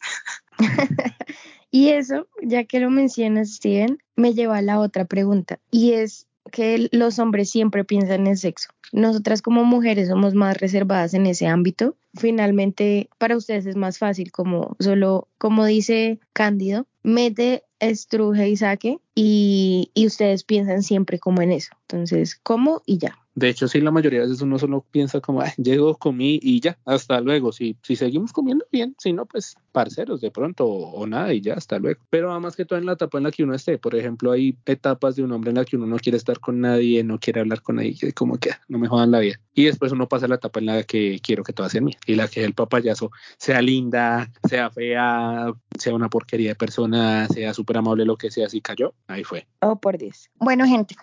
y 1.71 1.89
eso, 1.89 2.27
ya 2.41 2.63
que 2.65 2.79
lo 2.79 2.89
mencionas, 2.89 3.55
Steven, 3.55 3.97
me 4.15 4.33
lleva 4.33 4.57
a 4.57 4.61
la 4.61 4.79
otra 4.79 5.05
pregunta, 5.05 5.59
y 5.71 5.93
es 5.93 6.27
que 6.51 6.89
los 6.91 7.19
hombres 7.19 7.49
siempre 7.49 7.83
piensan 7.83 8.27
en 8.27 8.37
sexo. 8.37 8.69
Nosotras 8.91 9.41
como 9.41 9.63
mujeres 9.63 10.07
somos 10.07 10.35
más 10.35 10.57
reservadas 10.57 11.13
en 11.13 11.25
ese 11.25 11.47
ámbito. 11.47 11.97
Finalmente, 12.13 13.09
para 13.17 13.35
ustedes 13.35 13.65
es 13.65 13.75
más 13.75 13.97
fácil, 13.97 14.31
como 14.31 14.75
solo, 14.79 15.27
como 15.37 15.65
dice 15.65 16.19
Cándido, 16.33 16.85
mete 17.03 17.63
estruje 17.79 18.47
y 18.47 18.57
saque 18.57 18.99
y, 19.15 19.91
y 19.93 20.05
ustedes 20.05 20.43
piensan 20.43 20.83
siempre 20.83 21.19
como 21.19 21.41
en 21.41 21.53
eso. 21.53 21.71
Entonces, 21.87 22.35
¿cómo? 22.35 22.83
Y 22.85 22.97
ya. 22.97 23.17
De 23.35 23.49
hecho, 23.49 23.67
sí, 23.67 23.81
la 23.81 23.91
mayoría 23.91 24.21
de 24.21 24.27
veces 24.27 24.41
uno 24.41 24.57
solo 24.57 24.85
piensa 24.91 25.19
como, 25.19 25.41
ah, 25.41 25.53
llego, 25.57 25.95
comí 25.97 26.39
y 26.41 26.61
ya, 26.61 26.77
hasta 26.85 27.19
luego. 27.19 27.51
Si, 27.51 27.75
si 27.83 27.97
seguimos 27.97 28.31
comiendo 28.31 28.65
bien, 28.71 28.95
si 28.97 29.11
no, 29.11 29.25
pues 29.25 29.57
parceros 29.73 30.21
de 30.21 30.31
pronto 30.31 30.65
o, 30.65 31.05
nada 31.05 31.33
y 31.33 31.41
ya, 31.41 31.55
hasta 31.55 31.77
luego. 31.77 31.99
Pero 32.09 32.31
además 32.31 32.55
que 32.55 32.63
todo 32.63 32.79
en 32.79 32.85
la 32.85 32.93
etapa 32.93 33.17
en 33.17 33.25
la 33.25 33.31
que 33.31 33.43
uno 33.43 33.53
esté. 33.53 33.77
Por 33.77 33.93
ejemplo, 33.93 34.31
hay 34.31 34.57
etapas 34.65 35.17
de 35.17 35.23
un 35.23 35.33
hombre 35.33 35.49
en 35.49 35.57
la 35.57 35.65
que 35.65 35.75
uno 35.75 35.85
no 35.85 35.97
quiere 35.97 36.17
estar 36.17 36.39
con 36.39 36.61
nadie, 36.61 37.03
no 37.03 37.19
quiere 37.19 37.41
hablar 37.41 37.61
con 37.61 37.75
nadie, 37.75 38.13
como 38.13 38.37
que 38.37 38.51
ah, 38.51 38.61
no 38.69 38.79
me 38.79 38.87
jodan 38.87 39.11
la 39.11 39.19
vida. 39.19 39.35
Y 39.53 39.65
después 39.65 39.91
uno 39.91 40.07
pasa 40.07 40.27
a 40.27 40.29
la 40.29 40.35
etapa 40.35 40.61
en 40.61 40.67
la 40.67 40.83
que 40.83 41.19
quiero 41.21 41.43
que 41.43 41.51
todo 41.51 41.67
sea 41.67 41.81
mío 41.81 41.97
y 42.05 42.15
la 42.15 42.29
que 42.29 42.41
el 42.41 42.53
papayazo 42.53 43.11
sea 43.37 43.61
linda, 43.61 44.31
sea 44.47 44.71
fea, 44.71 45.53
sea 45.77 45.93
una 45.93 46.09
porquería 46.09 46.51
de 46.51 46.55
persona, 46.55 47.27
sea 47.27 47.53
súper 47.53 47.77
amable, 47.77 48.05
lo 48.05 48.15
que 48.15 48.31
sea, 48.31 48.45
así 48.45 48.61
cayó, 48.61 48.93
ahí 49.07 49.23
fue. 49.23 49.47
Oh, 49.61 49.77
por 49.77 49.97
Dios. 49.97 50.29
Bueno, 50.39 50.65
gente, 50.65 50.95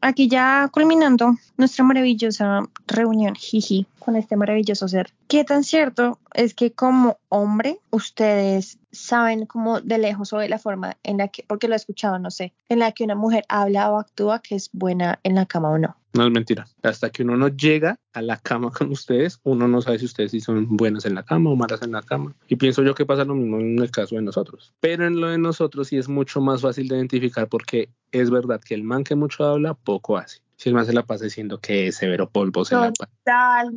aquí 0.00 0.28
ya 0.28 0.68
culminando 0.72 1.36
nuestra 1.56 1.84
maravillosa 1.84 2.60
reunión, 2.86 3.34
jiji, 3.34 3.86
con 3.98 4.16
este 4.16 4.36
maravilloso 4.36 4.88
ser. 4.88 5.12
¿Qué 5.28 5.44
tan 5.44 5.64
cierto 5.64 6.18
es 6.34 6.54
que 6.54 6.72
como 6.72 7.18
hombre 7.28 7.78
ustedes 7.90 8.78
saben 8.92 9.46
como 9.46 9.80
de 9.80 9.98
lejos 9.98 10.32
o 10.32 10.38
de 10.38 10.48
la 10.48 10.58
forma 10.58 10.96
en 11.02 11.18
la 11.18 11.28
que, 11.28 11.44
porque 11.46 11.68
lo 11.68 11.74
he 11.74 11.76
escuchado, 11.76 12.18
no 12.18 12.30
sé, 12.30 12.52
en 12.68 12.78
la 12.78 12.92
que 12.92 13.04
una 13.04 13.14
mujer 13.14 13.44
habla 13.48 13.90
o 13.90 13.98
actúa 13.98 14.40
que 14.40 14.54
es 14.54 14.70
buena 14.72 15.18
en 15.22 15.34
la 15.34 15.46
cama 15.46 15.70
o 15.70 15.78
no? 15.78 15.96
No 16.14 16.26
es 16.26 16.30
mentira. 16.30 16.66
Hasta 16.82 17.08
que 17.08 17.22
uno 17.22 17.38
no 17.38 17.48
llega 17.48 17.98
a 18.12 18.20
la 18.20 18.36
cama 18.36 18.70
con 18.70 18.90
ustedes, 18.90 19.40
uno 19.44 19.66
no 19.66 19.80
sabe 19.80 19.98
si 19.98 20.04
ustedes 20.04 20.32
sí 20.32 20.40
son 20.40 20.76
buenas 20.76 21.06
en 21.06 21.14
la 21.14 21.22
cama 21.22 21.50
o 21.50 21.56
malas 21.56 21.80
en 21.82 21.92
la 21.92 22.02
cama. 22.02 22.34
Y 22.48 22.56
pienso 22.56 22.82
yo 22.82 22.94
que 22.94 23.06
pasa 23.06 23.24
lo 23.24 23.34
mismo 23.34 23.58
en 23.58 23.78
el 23.78 23.90
caso 23.90 24.16
de 24.16 24.22
nosotros. 24.22 24.74
Pero 24.80 25.06
en 25.06 25.20
lo 25.20 25.28
de 25.28 25.38
nosotros 25.38 25.88
sí 25.88 25.96
es 25.96 26.08
mucho 26.08 26.42
más 26.42 26.60
fácil 26.60 26.88
de 26.88 26.96
identificar 26.96 27.48
porque 27.48 27.88
es 28.10 28.30
verdad 28.30 28.60
que 28.60 28.74
el 28.74 28.82
man 28.82 29.04
que 29.04 29.14
mucho 29.14 29.44
habla, 29.44 29.72
poco 29.72 30.18
hace. 30.18 30.42
Si 30.62 30.68
el 30.68 30.76
man 30.76 30.86
se 30.86 30.92
la 30.92 31.02
pasa 31.02 31.24
diciendo 31.24 31.58
que 31.58 31.88
es 31.88 31.96
severo 31.96 32.30
polvo 32.30 32.64
se 32.64 32.76
la 32.76 32.92
Total, 32.92 33.72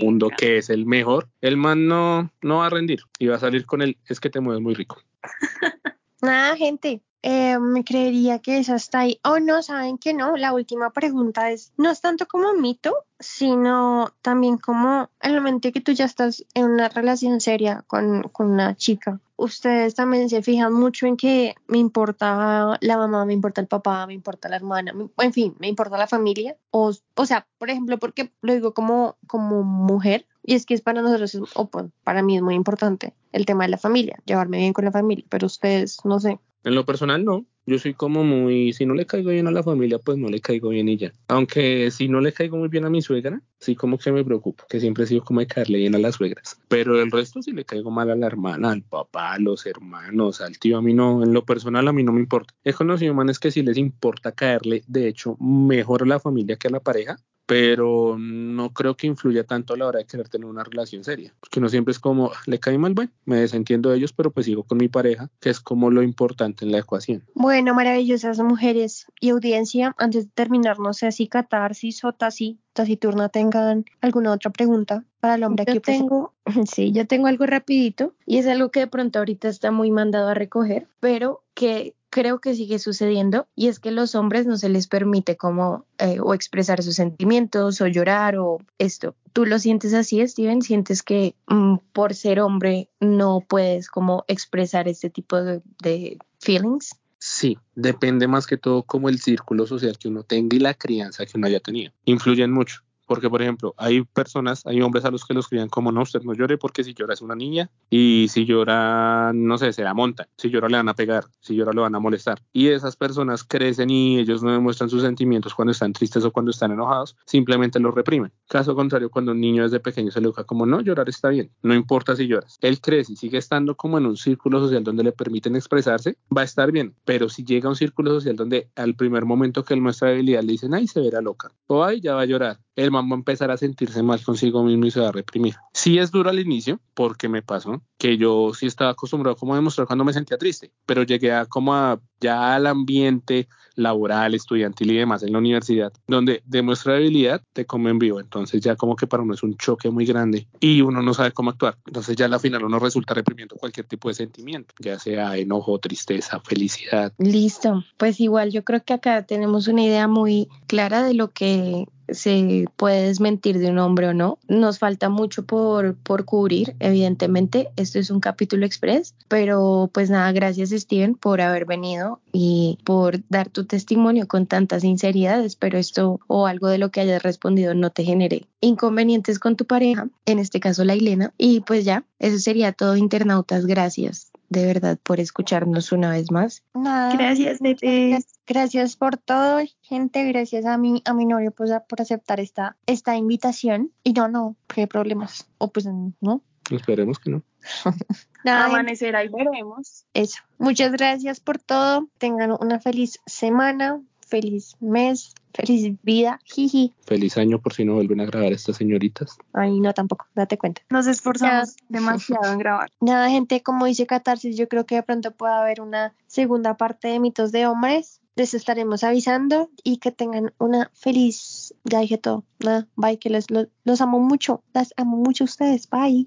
mundo 0.00 0.30
que 0.30 0.56
es 0.56 0.70
el 0.70 0.86
mejor, 0.86 1.28
el 1.42 1.58
man 1.58 1.86
no, 1.86 2.32
no 2.40 2.56
va 2.60 2.66
a 2.68 2.70
rendir 2.70 3.00
y 3.18 3.26
va 3.26 3.36
a 3.36 3.38
salir 3.38 3.66
con 3.66 3.82
él. 3.82 3.98
Es 4.06 4.20
que 4.20 4.30
te 4.30 4.40
mueves 4.40 4.62
muy 4.62 4.72
rico. 4.72 5.02
Nada, 6.22 6.56
gente, 6.56 7.02
eh, 7.22 7.58
me 7.58 7.84
creería 7.84 8.38
que 8.38 8.58
eso 8.58 8.74
está 8.74 9.00
ahí. 9.00 9.20
O 9.24 9.32
oh, 9.32 9.40
no, 9.40 9.62
saben 9.62 9.98
que 9.98 10.14
no. 10.14 10.36
La 10.36 10.52
última 10.52 10.90
pregunta 10.90 11.50
es, 11.50 11.72
no 11.76 11.90
es 11.90 12.00
tanto 12.00 12.26
como 12.26 12.54
mito, 12.54 12.94
sino 13.18 14.12
también 14.22 14.56
como 14.56 15.10
el 15.20 15.34
momento 15.34 15.70
que 15.72 15.80
tú 15.80 15.92
ya 15.92 16.06
estás 16.06 16.44
en 16.54 16.64
una 16.64 16.88
relación 16.88 17.40
seria 17.40 17.84
con, 17.86 18.22
con 18.32 18.50
una 18.50 18.74
chica. 18.74 19.20
Ustedes 19.36 19.94
también 19.94 20.28
se 20.28 20.42
fijan 20.42 20.72
mucho 20.72 21.06
en 21.06 21.16
que 21.16 21.54
me 21.66 21.78
importa 21.78 22.78
la 22.80 22.96
mamá, 22.96 23.24
me 23.24 23.32
importa 23.34 23.60
el 23.60 23.66
papá, 23.66 24.06
me 24.06 24.14
importa 24.14 24.48
la 24.48 24.56
hermana, 24.56 24.94
en 25.18 25.32
fin, 25.32 25.54
me 25.58 25.68
importa 25.68 25.96
la 25.98 26.06
familia. 26.06 26.56
O, 26.70 26.92
o 27.14 27.26
sea, 27.26 27.46
por 27.58 27.70
ejemplo, 27.70 27.98
porque 27.98 28.32
lo 28.42 28.54
digo 28.54 28.74
como, 28.74 29.16
como 29.26 29.62
mujer, 29.62 30.26
y 30.42 30.54
es 30.54 30.66
que 30.66 30.74
es 30.74 30.80
para 30.80 31.02
nosotros, 31.02 31.38
o 31.54 31.66
pues, 31.66 31.86
para 32.04 32.22
mí 32.22 32.36
es 32.36 32.42
muy 32.42 32.54
importante 32.54 33.14
el 33.32 33.46
tema 33.46 33.64
de 33.64 33.70
la 33.70 33.78
familia, 33.78 34.20
llevarme 34.24 34.58
bien 34.58 34.72
con 34.72 34.84
la 34.84 34.92
familia, 34.92 35.24
pero 35.28 35.46
ustedes, 35.46 35.98
no 36.04 36.18
sé, 36.20 36.40
en 36.64 36.74
lo 36.74 36.84
personal, 36.84 37.24
no. 37.24 37.46
Yo 37.66 37.78
soy 37.78 37.94
como 37.94 38.24
muy, 38.24 38.72
si 38.72 38.86
no 38.86 38.94
le 38.94 39.06
caigo 39.06 39.30
bien 39.30 39.46
a 39.46 39.50
la 39.50 39.62
familia, 39.62 39.98
pues 39.98 40.18
no 40.18 40.28
le 40.28 40.40
caigo 40.40 40.70
bien 40.70 40.88
y 40.88 40.96
ya. 40.96 41.12
Aunque 41.28 41.90
si 41.90 42.08
no 42.08 42.20
le 42.20 42.32
caigo 42.32 42.56
muy 42.56 42.68
bien 42.68 42.84
a 42.84 42.90
mi 42.90 43.02
suegra, 43.02 43.42
sí 43.60 43.76
como 43.76 43.98
que 43.98 44.10
me 44.10 44.24
preocupo, 44.24 44.64
que 44.68 44.80
siempre 44.80 45.04
he 45.04 45.06
sido 45.06 45.22
como 45.22 45.40
de 45.40 45.46
caerle 45.46 45.78
bien 45.78 45.94
a 45.94 45.98
las 45.98 46.16
suegras. 46.16 46.60
Pero 46.68 47.00
el 47.00 47.10
resto 47.10 47.42
sí 47.42 47.52
le 47.52 47.64
caigo 47.64 47.90
mal 47.90 48.10
a 48.10 48.16
la 48.16 48.26
hermana, 48.26 48.72
al 48.72 48.82
papá, 48.82 49.34
a 49.34 49.38
los 49.38 49.66
hermanos, 49.66 50.40
al 50.40 50.58
tío, 50.58 50.78
a 50.78 50.82
mí 50.82 50.94
no, 50.94 51.22
en 51.22 51.32
lo 51.32 51.44
personal 51.44 51.86
a 51.86 51.92
mí 51.92 52.02
no 52.02 52.12
me 52.12 52.20
importa. 52.20 52.54
He 52.64 52.72
conocido 52.72 53.14
manes 53.14 53.38
que 53.38 53.50
sí 53.50 53.62
les 53.62 53.76
importa 53.76 54.32
caerle, 54.32 54.82
de 54.86 55.06
hecho, 55.06 55.36
mejor 55.38 56.02
a 56.02 56.06
la 56.06 56.18
familia 56.18 56.56
que 56.56 56.68
a 56.68 56.72
la 56.72 56.80
pareja, 56.80 57.18
pero 57.50 58.16
no 58.16 58.72
creo 58.72 58.96
que 58.96 59.08
influya 59.08 59.42
tanto 59.42 59.74
a 59.74 59.76
la 59.76 59.88
hora 59.88 59.98
de 59.98 60.04
querer 60.04 60.28
tener 60.28 60.46
una 60.46 60.62
relación 60.62 61.02
seria, 61.02 61.34
porque 61.40 61.58
uno 61.58 61.68
siempre 61.68 61.90
es 61.90 61.98
como, 61.98 62.30
le 62.46 62.60
cae 62.60 62.78
mal, 62.78 62.94
bueno, 62.94 63.10
me 63.24 63.40
desentiendo 63.40 63.90
de 63.90 63.96
ellos, 63.96 64.12
pero 64.12 64.30
pues 64.30 64.46
sigo 64.46 64.62
con 64.62 64.78
mi 64.78 64.86
pareja, 64.86 65.28
que 65.40 65.50
es 65.50 65.58
como 65.58 65.90
lo 65.90 66.04
importante 66.04 66.64
en 66.64 66.70
la 66.70 66.78
ecuación. 66.78 67.24
Bueno, 67.34 67.74
maravillosas 67.74 68.38
mujeres 68.38 69.06
y 69.18 69.30
audiencia, 69.30 69.96
antes 69.98 70.26
de 70.26 70.30
terminar, 70.32 70.78
no 70.78 70.92
sé 70.92 71.10
si 71.10 71.26
Catarsis 71.26 72.04
o 72.04 72.12
Tasi, 72.12 72.60
Taciturna 72.72 73.30
tengan 73.30 73.84
alguna 74.00 74.30
otra 74.30 74.52
pregunta 74.52 75.04
para 75.18 75.34
el 75.34 75.42
hombre 75.42 75.64
yo 75.66 75.80
tengo, 75.80 76.32
sí, 76.72 76.92
yo 76.92 77.08
tengo 77.08 77.26
algo 77.26 77.46
rapidito 77.46 78.14
y 78.26 78.38
es 78.38 78.46
algo 78.46 78.70
que 78.70 78.78
de 78.78 78.86
pronto 78.86 79.18
ahorita 79.18 79.48
está 79.48 79.72
muy 79.72 79.90
mandado 79.90 80.28
a 80.28 80.34
recoger, 80.34 80.86
pero 81.00 81.42
que 81.54 81.96
creo 82.10 82.40
que 82.40 82.54
sigue 82.54 82.78
sucediendo 82.78 83.48
y 83.54 83.68
es 83.68 83.78
que 83.78 83.92
los 83.92 84.14
hombres 84.14 84.46
no 84.46 84.56
se 84.56 84.68
les 84.68 84.88
permite 84.88 85.36
como 85.36 85.86
eh, 85.98 86.18
o 86.20 86.34
expresar 86.34 86.82
sus 86.82 86.96
sentimientos 86.96 87.80
o 87.80 87.86
llorar 87.86 88.36
o 88.36 88.58
esto. 88.78 89.14
¿Tú 89.32 89.46
lo 89.46 89.58
sientes 89.58 89.94
así, 89.94 90.26
Steven? 90.26 90.60
¿Sientes 90.60 91.02
que 91.02 91.36
mm, 91.46 91.76
por 91.92 92.14
ser 92.14 92.40
hombre 92.40 92.90
no 92.98 93.44
puedes 93.48 93.88
como 93.88 94.24
expresar 94.28 94.88
este 94.88 95.08
tipo 95.08 95.40
de, 95.42 95.62
de 95.82 96.18
feelings? 96.40 96.96
Sí, 97.18 97.58
depende 97.74 98.26
más 98.26 98.46
que 98.46 98.56
todo 98.56 98.82
como 98.82 99.08
el 99.08 99.20
círculo 99.20 99.66
social 99.66 99.98
que 99.98 100.08
uno 100.08 100.24
tenga 100.24 100.56
y 100.56 100.60
la 100.60 100.74
crianza 100.74 101.26
que 101.26 101.36
uno 101.36 101.46
haya 101.46 101.60
tenido. 101.60 101.92
Influyen 102.04 102.50
mucho 102.50 102.82
porque 103.10 103.28
por 103.28 103.42
ejemplo, 103.42 103.74
hay 103.76 104.04
personas, 104.04 104.64
hay 104.66 104.80
hombres 104.82 105.04
a 105.04 105.10
los 105.10 105.24
que 105.24 105.34
los 105.34 105.48
crían 105.48 105.68
como 105.68 105.90
no, 105.90 106.02
usted 106.02 106.22
no 106.22 106.32
llore 106.32 106.58
porque 106.58 106.84
si 106.84 106.94
llora 106.94 107.14
es 107.14 107.20
una 107.20 107.34
niña 107.34 107.68
y 107.90 108.28
si 108.30 108.44
llora, 108.44 109.32
no 109.34 109.58
sé, 109.58 109.72
se 109.72 109.82
la 109.82 109.94
montan, 109.94 110.28
si 110.36 110.48
llora 110.48 110.68
le 110.68 110.76
van 110.76 110.88
a 110.88 110.94
pegar, 110.94 111.24
si 111.40 111.56
llora 111.56 111.72
le 111.72 111.80
van 111.80 111.96
a 111.96 111.98
molestar. 111.98 112.40
Y 112.52 112.68
esas 112.68 112.94
personas 112.94 113.42
crecen 113.42 113.90
y 113.90 114.20
ellos 114.20 114.44
no 114.44 114.52
demuestran 114.52 114.88
sus 114.88 115.02
sentimientos 115.02 115.56
cuando 115.56 115.72
están 115.72 115.92
tristes 115.92 116.24
o 116.24 116.30
cuando 116.30 116.52
están 116.52 116.70
enojados, 116.70 117.16
simplemente 117.26 117.80
los 117.80 117.92
reprimen. 117.92 118.30
Caso 118.48 118.76
contrario, 118.76 119.10
cuando 119.10 119.32
un 119.32 119.40
niño 119.40 119.64
desde 119.64 119.80
pequeño 119.80 120.12
se 120.12 120.20
le 120.20 120.26
educa 120.28 120.44
como 120.44 120.64
no, 120.64 120.80
llorar 120.80 121.08
está 121.08 121.30
bien, 121.30 121.50
no 121.62 121.74
importa 121.74 122.14
si 122.14 122.28
lloras. 122.28 122.58
Él 122.60 122.80
crece 122.80 123.14
y 123.14 123.16
sigue 123.16 123.38
estando 123.38 123.74
como 123.74 123.98
en 123.98 124.06
un 124.06 124.16
círculo 124.16 124.60
social 124.60 124.84
donde 124.84 125.02
le 125.02 125.10
permiten 125.10 125.56
expresarse, 125.56 126.16
va 126.30 126.42
a 126.42 126.44
estar 126.44 126.70
bien, 126.70 126.94
pero 127.04 127.28
si 127.28 127.44
llega 127.44 127.66
a 127.66 127.70
un 127.70 127.76
círculo 127.76 128.12
social 128.12 128.36
donde 128.36 128.70
al 128.76 128.94
primer 128.94 129.24
momento 129.24 129.64
que 129.64 129.74
él 129.74 129.80
muestra 129.80 130.10
debilidad 130.10 130.44
le 130.44 130.52
dicen, 130.52 130.74
ay, 130.74 130.86
se 130.86 131.00
verá 131.00 131.20
loca, 131.20 131.50
o 131.66 131.82
ay, 131.82 132.00
ya 132.00 132.14
va 132.14 132.20
a 132.20 132.26
llorar, 132.26 132.60
el 132.80 132.90
man 132.90 133.08
va 133.08 133.14
a 133.14 133.18
empezar 133.18 133.50
a 133.50 133.56
sentirse 133.56 134.02
mal 134.02 134.22
consigo 134.22 134.64
mismo 134.64 134.86
y 134.86 134.90
se 134.90 135.00
va 135.00 135.08
a 135.08 135.12
reprimir. 135.12 135.54
Sí 135.72 135.98
es 135.98 136.10
duro 136.10 136.30
al 136.30 136.38
inicio, 136.38 136.80
porque 136.94 137.28
me 137.28 137.42
pasó 137.42 137.82
que 138.00 138.16
yo 138.16 138.52
sí 138.54 138.64
estaba 138.64 138.92
acostumbrado 138.92 139.36
como 139.36 139.52
a 139.52 139.56
demostrar 139.56 139.86
cuando 139.86 140.06
me 140.06 140.14
sentía 140.14 140.38
triste, 140.38 140.72
pero 140.86 141.02
llegué 141.02 141.32
a 141.32 141.44
como 141.44 141.74
a 141.74 142.00
ya 142.18 142.54
al 142.54 142.66
ambiente 142.66 143.46
laboral, 143.76 144.34
estudiantil 144.34 144.90
y 144.90 144.96
demás 144.96 145.22
en 145.22 145.32
la 145.32 145.38
universidad, 145.38 145.92
donde 146.06 146.42
demuestra 146.46 146.94
debilidad, 146.94 147.42
te 147.52 147.66
come 147.66 147.90
en 147.90 147.98
vivo. 147.98 148.18
Entonces 148.18 148.62
ya 148.62 148.74
como 148.74 148.96
que 148.96 149.06
para 149.06 149.22
uno 149.22 149.34
es 149.34 149.42
un 149.42 149.56
choque 149.58 149.90
muy 149.90 150.06
grande 150.06 150.48
y 150.60 150.80
uno 150.80 151.02
no 151.02 151.12
sabe 151.12 151.32
cómo 151.32 151.50
actuar. 151.50 151.76
Entonces 151.86 152.16
ya 152.16 152.24
al 152.24 152.40
final 152.40 152.64
uno 152.64 152.78
resulta 152.78 153.12
reprimiendo 153.12 153.56
cualquier 153.56 153.86
tipo 153.86 154.08
de 154.08 154.14
sentimiento, 154.14 154.74
ya 154.78 154.98
sea 154.98 155.36
enojo, 155.36 155.78
tristeza, 155.78 156.40
felicidad. 156.40 157.12
Listo, 157.18 157.84
pues 157.98 158.18
igual 158.18 158.50
yo 158.50 158.64
creo 158.64 158.82
que 158.82 158.94
acá 158.94 159.26
tenemos 159.26 159.68
una 159.68 159.82
idea 159.82 160.08
muy 160.08 160.48
clara 160.66 161.02
de 161.02 161.12
lo 161.12 161.28
que 161.28 161.86
se 162.12 162.66
puede 162.76 163.06
desmentir 163.06 163.58
de 163.58 163.70
un 163.70 163.78
hombre 163.78 164.08
o 164.08 164.14
no. 164.14 164.38
Nos 164.48 164.78
falta 164.78 165.08
mucho 165.08 165.44
por, 165.44 165.96
por 165.96 166.24
cubrir, 166.24 166.74
evidentemente. 166.80 167.70
Esto 167.90 167.98
es 167.98 168.10
un 168.10 168.20
capítulo 168.20 168.66
express, 168.66 169.16
pero 169.26 169.90
pues 169.92 170.10
nada, 170.10 170.30
gracias 170.30 170.70
Steven 170.70 171.16
por 171.16 171.40
haber 171.40 171.64
venido 171.64 172.20
y 172.30 172.78
por 172.84 173.18
dar 173.28 173.48
tu 173.48 173.64
testimonio 173.64 174.28
con 174.28 174.46
tanta 174.46 174.78
sinceridad. 174.78 175.44
Espero 175.44 175.76
esto 175.76 176.20
o 176.28 176.46
algo 176.46 176.68
de 176.68 176.78
lo 176.78 176.92
que 176.92 177.00
hayas 177.00 177.20
respondido 177.20 177.74
no 177.74 177.90
te 177.90 178.04
genere 178.04 178.46
inconvenientes 178.60 179.40
con 179.40 179.56
tu 179.56 179.64
pareja, 179.64 180.08
en 180.24 180.38
este 180.38 180.60
caso 180.60 180.84
la 180.84 180.94
Ilena. 180.94 181.34
Y 181.36 181.62
pues 181.62 181.84
ya, 181.84 182.04
eso 182.20 182.38
sería 182.38 182.70
todo, 182.70 182.96
internautas. 182.96 183.66
Gracias 183.66 184.30
de 184.50 184.66
verdad 184.66 184.98
por 185.02 185.20
escucharnos 185.20 185.92
una 185.92 186.10
vez 186.10 186.30
más. 186.30 186.62
Nada. 186.74 187.14
Gracias, 187.16 187.62
Nete. 187.62 188.18
Gracias 188.46 188.96
por 188.96 189.16
todo, 189.16 189.60
gente. 189.80 190.24
Gracias 190.24 190.66
a 190.66 190.76
mi, 190.76 191.02
a 191.06 191.14
mi 191.14 191.24
novio 191.24 191.52
pues, 191.52 191.70
por 191.88 192.02
aceptar 192.02 192.40
esta, 192.40 192.76
esta 192.86 193.16
invitación. 193.16 193.92
Y 194.02 194.12
no, 194.12 194.28
no, 194.28 194.56
qué 194.66 194.86
problemas. 194.86 195.48
O 195.58 195.68
pues 195.68 195.86
no. 196.20 196.42
Esperemos 196.76 197.18
que 197.18 197.30
no. 197.30 197.42
Nada, 198.44 198.62
gente, 198.62 198.74
Amanecer 198.74 199.16
ahí 199.16 199.28
veremos. 199.28 200.04
eso. 200.14 200.38
Muchas 200.58 200.92
gracias 200.92 201.40
por 201.40 201.58
todo. 201.58 202.08
Tengan 202.18 202.52
una 202.52 202.80
feliz 202.80 203.20
semana, 203.26 204.00
feliz 204.26 204.76
mes, 204.80 205.34
feliz 205.52 205.94
vida. 206.02 206.40
Jiji. 206.44 206.94
Feliz 207.06 207.36
año 207.36 207.60
por 207.60 207.74
si 207.74 207.84
no 207.84 207.94
vuelven 207.94 208.20
a 208.20 208.24
grabar 208.24 208.52
estas 208.52 208.76
señoritas. 208.76 209.36
Ay, 209.52 209.80
no, 209.80 209.92
tampoco, 209.92 210.26
date 210.34 210.56
cuenta. 210.56 210.82
Nos 210.88 211.06
esforzamos 211.06 211.76
demasiado 211.88 212.50
en 212.52 212.58
grabar. 212.58 212.90
Nada, 213.00 213.28
gente, 213.28 213.62
como 213.62 213.86
dice 213.86 214.06
Catarsis, 214.06 214.56
yo 214.56 214.68
creo 214.68 214.86
que 214.86 214.94
de 214.94 215.02
pronto 215.02 215.32
puede 215.32 215.54
haber 215.54 215.80
una 215.80 216.14
segunda 216.26 216.76
parte 216.76 217.08
de 217.08 217.20
mitos 217.20 217.52
de 217.52 217.66
hombres. 217.66 218.20
Les 218.40 218.54
estaremos 218.54 219.04
avisando 219.04 219.68
y 219.84 219.98
que 219.98 220.12
tengan 220.12 220.54
una 220.58 220.90
feliz. 220.94 221.74
Todo. 222.22 222.46
Nada, 222.58 222.88
bye, 222.96 223.18
que 223.18 223.28
les, 223.28 223.50
lo- 223.50 223.66
los 223.84 224.00
amo 224.00 224.18
mucho. 224.18 224.62
Las 224.72 224.94
amo 224.96 225.18
mucho 225.18 225.44
a 225.44 225.46
ustedes. 225.46 225.86
Bye. 225.90 226.26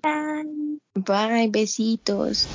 Bye, 0.94 1.48
besitos. 1.50 2.48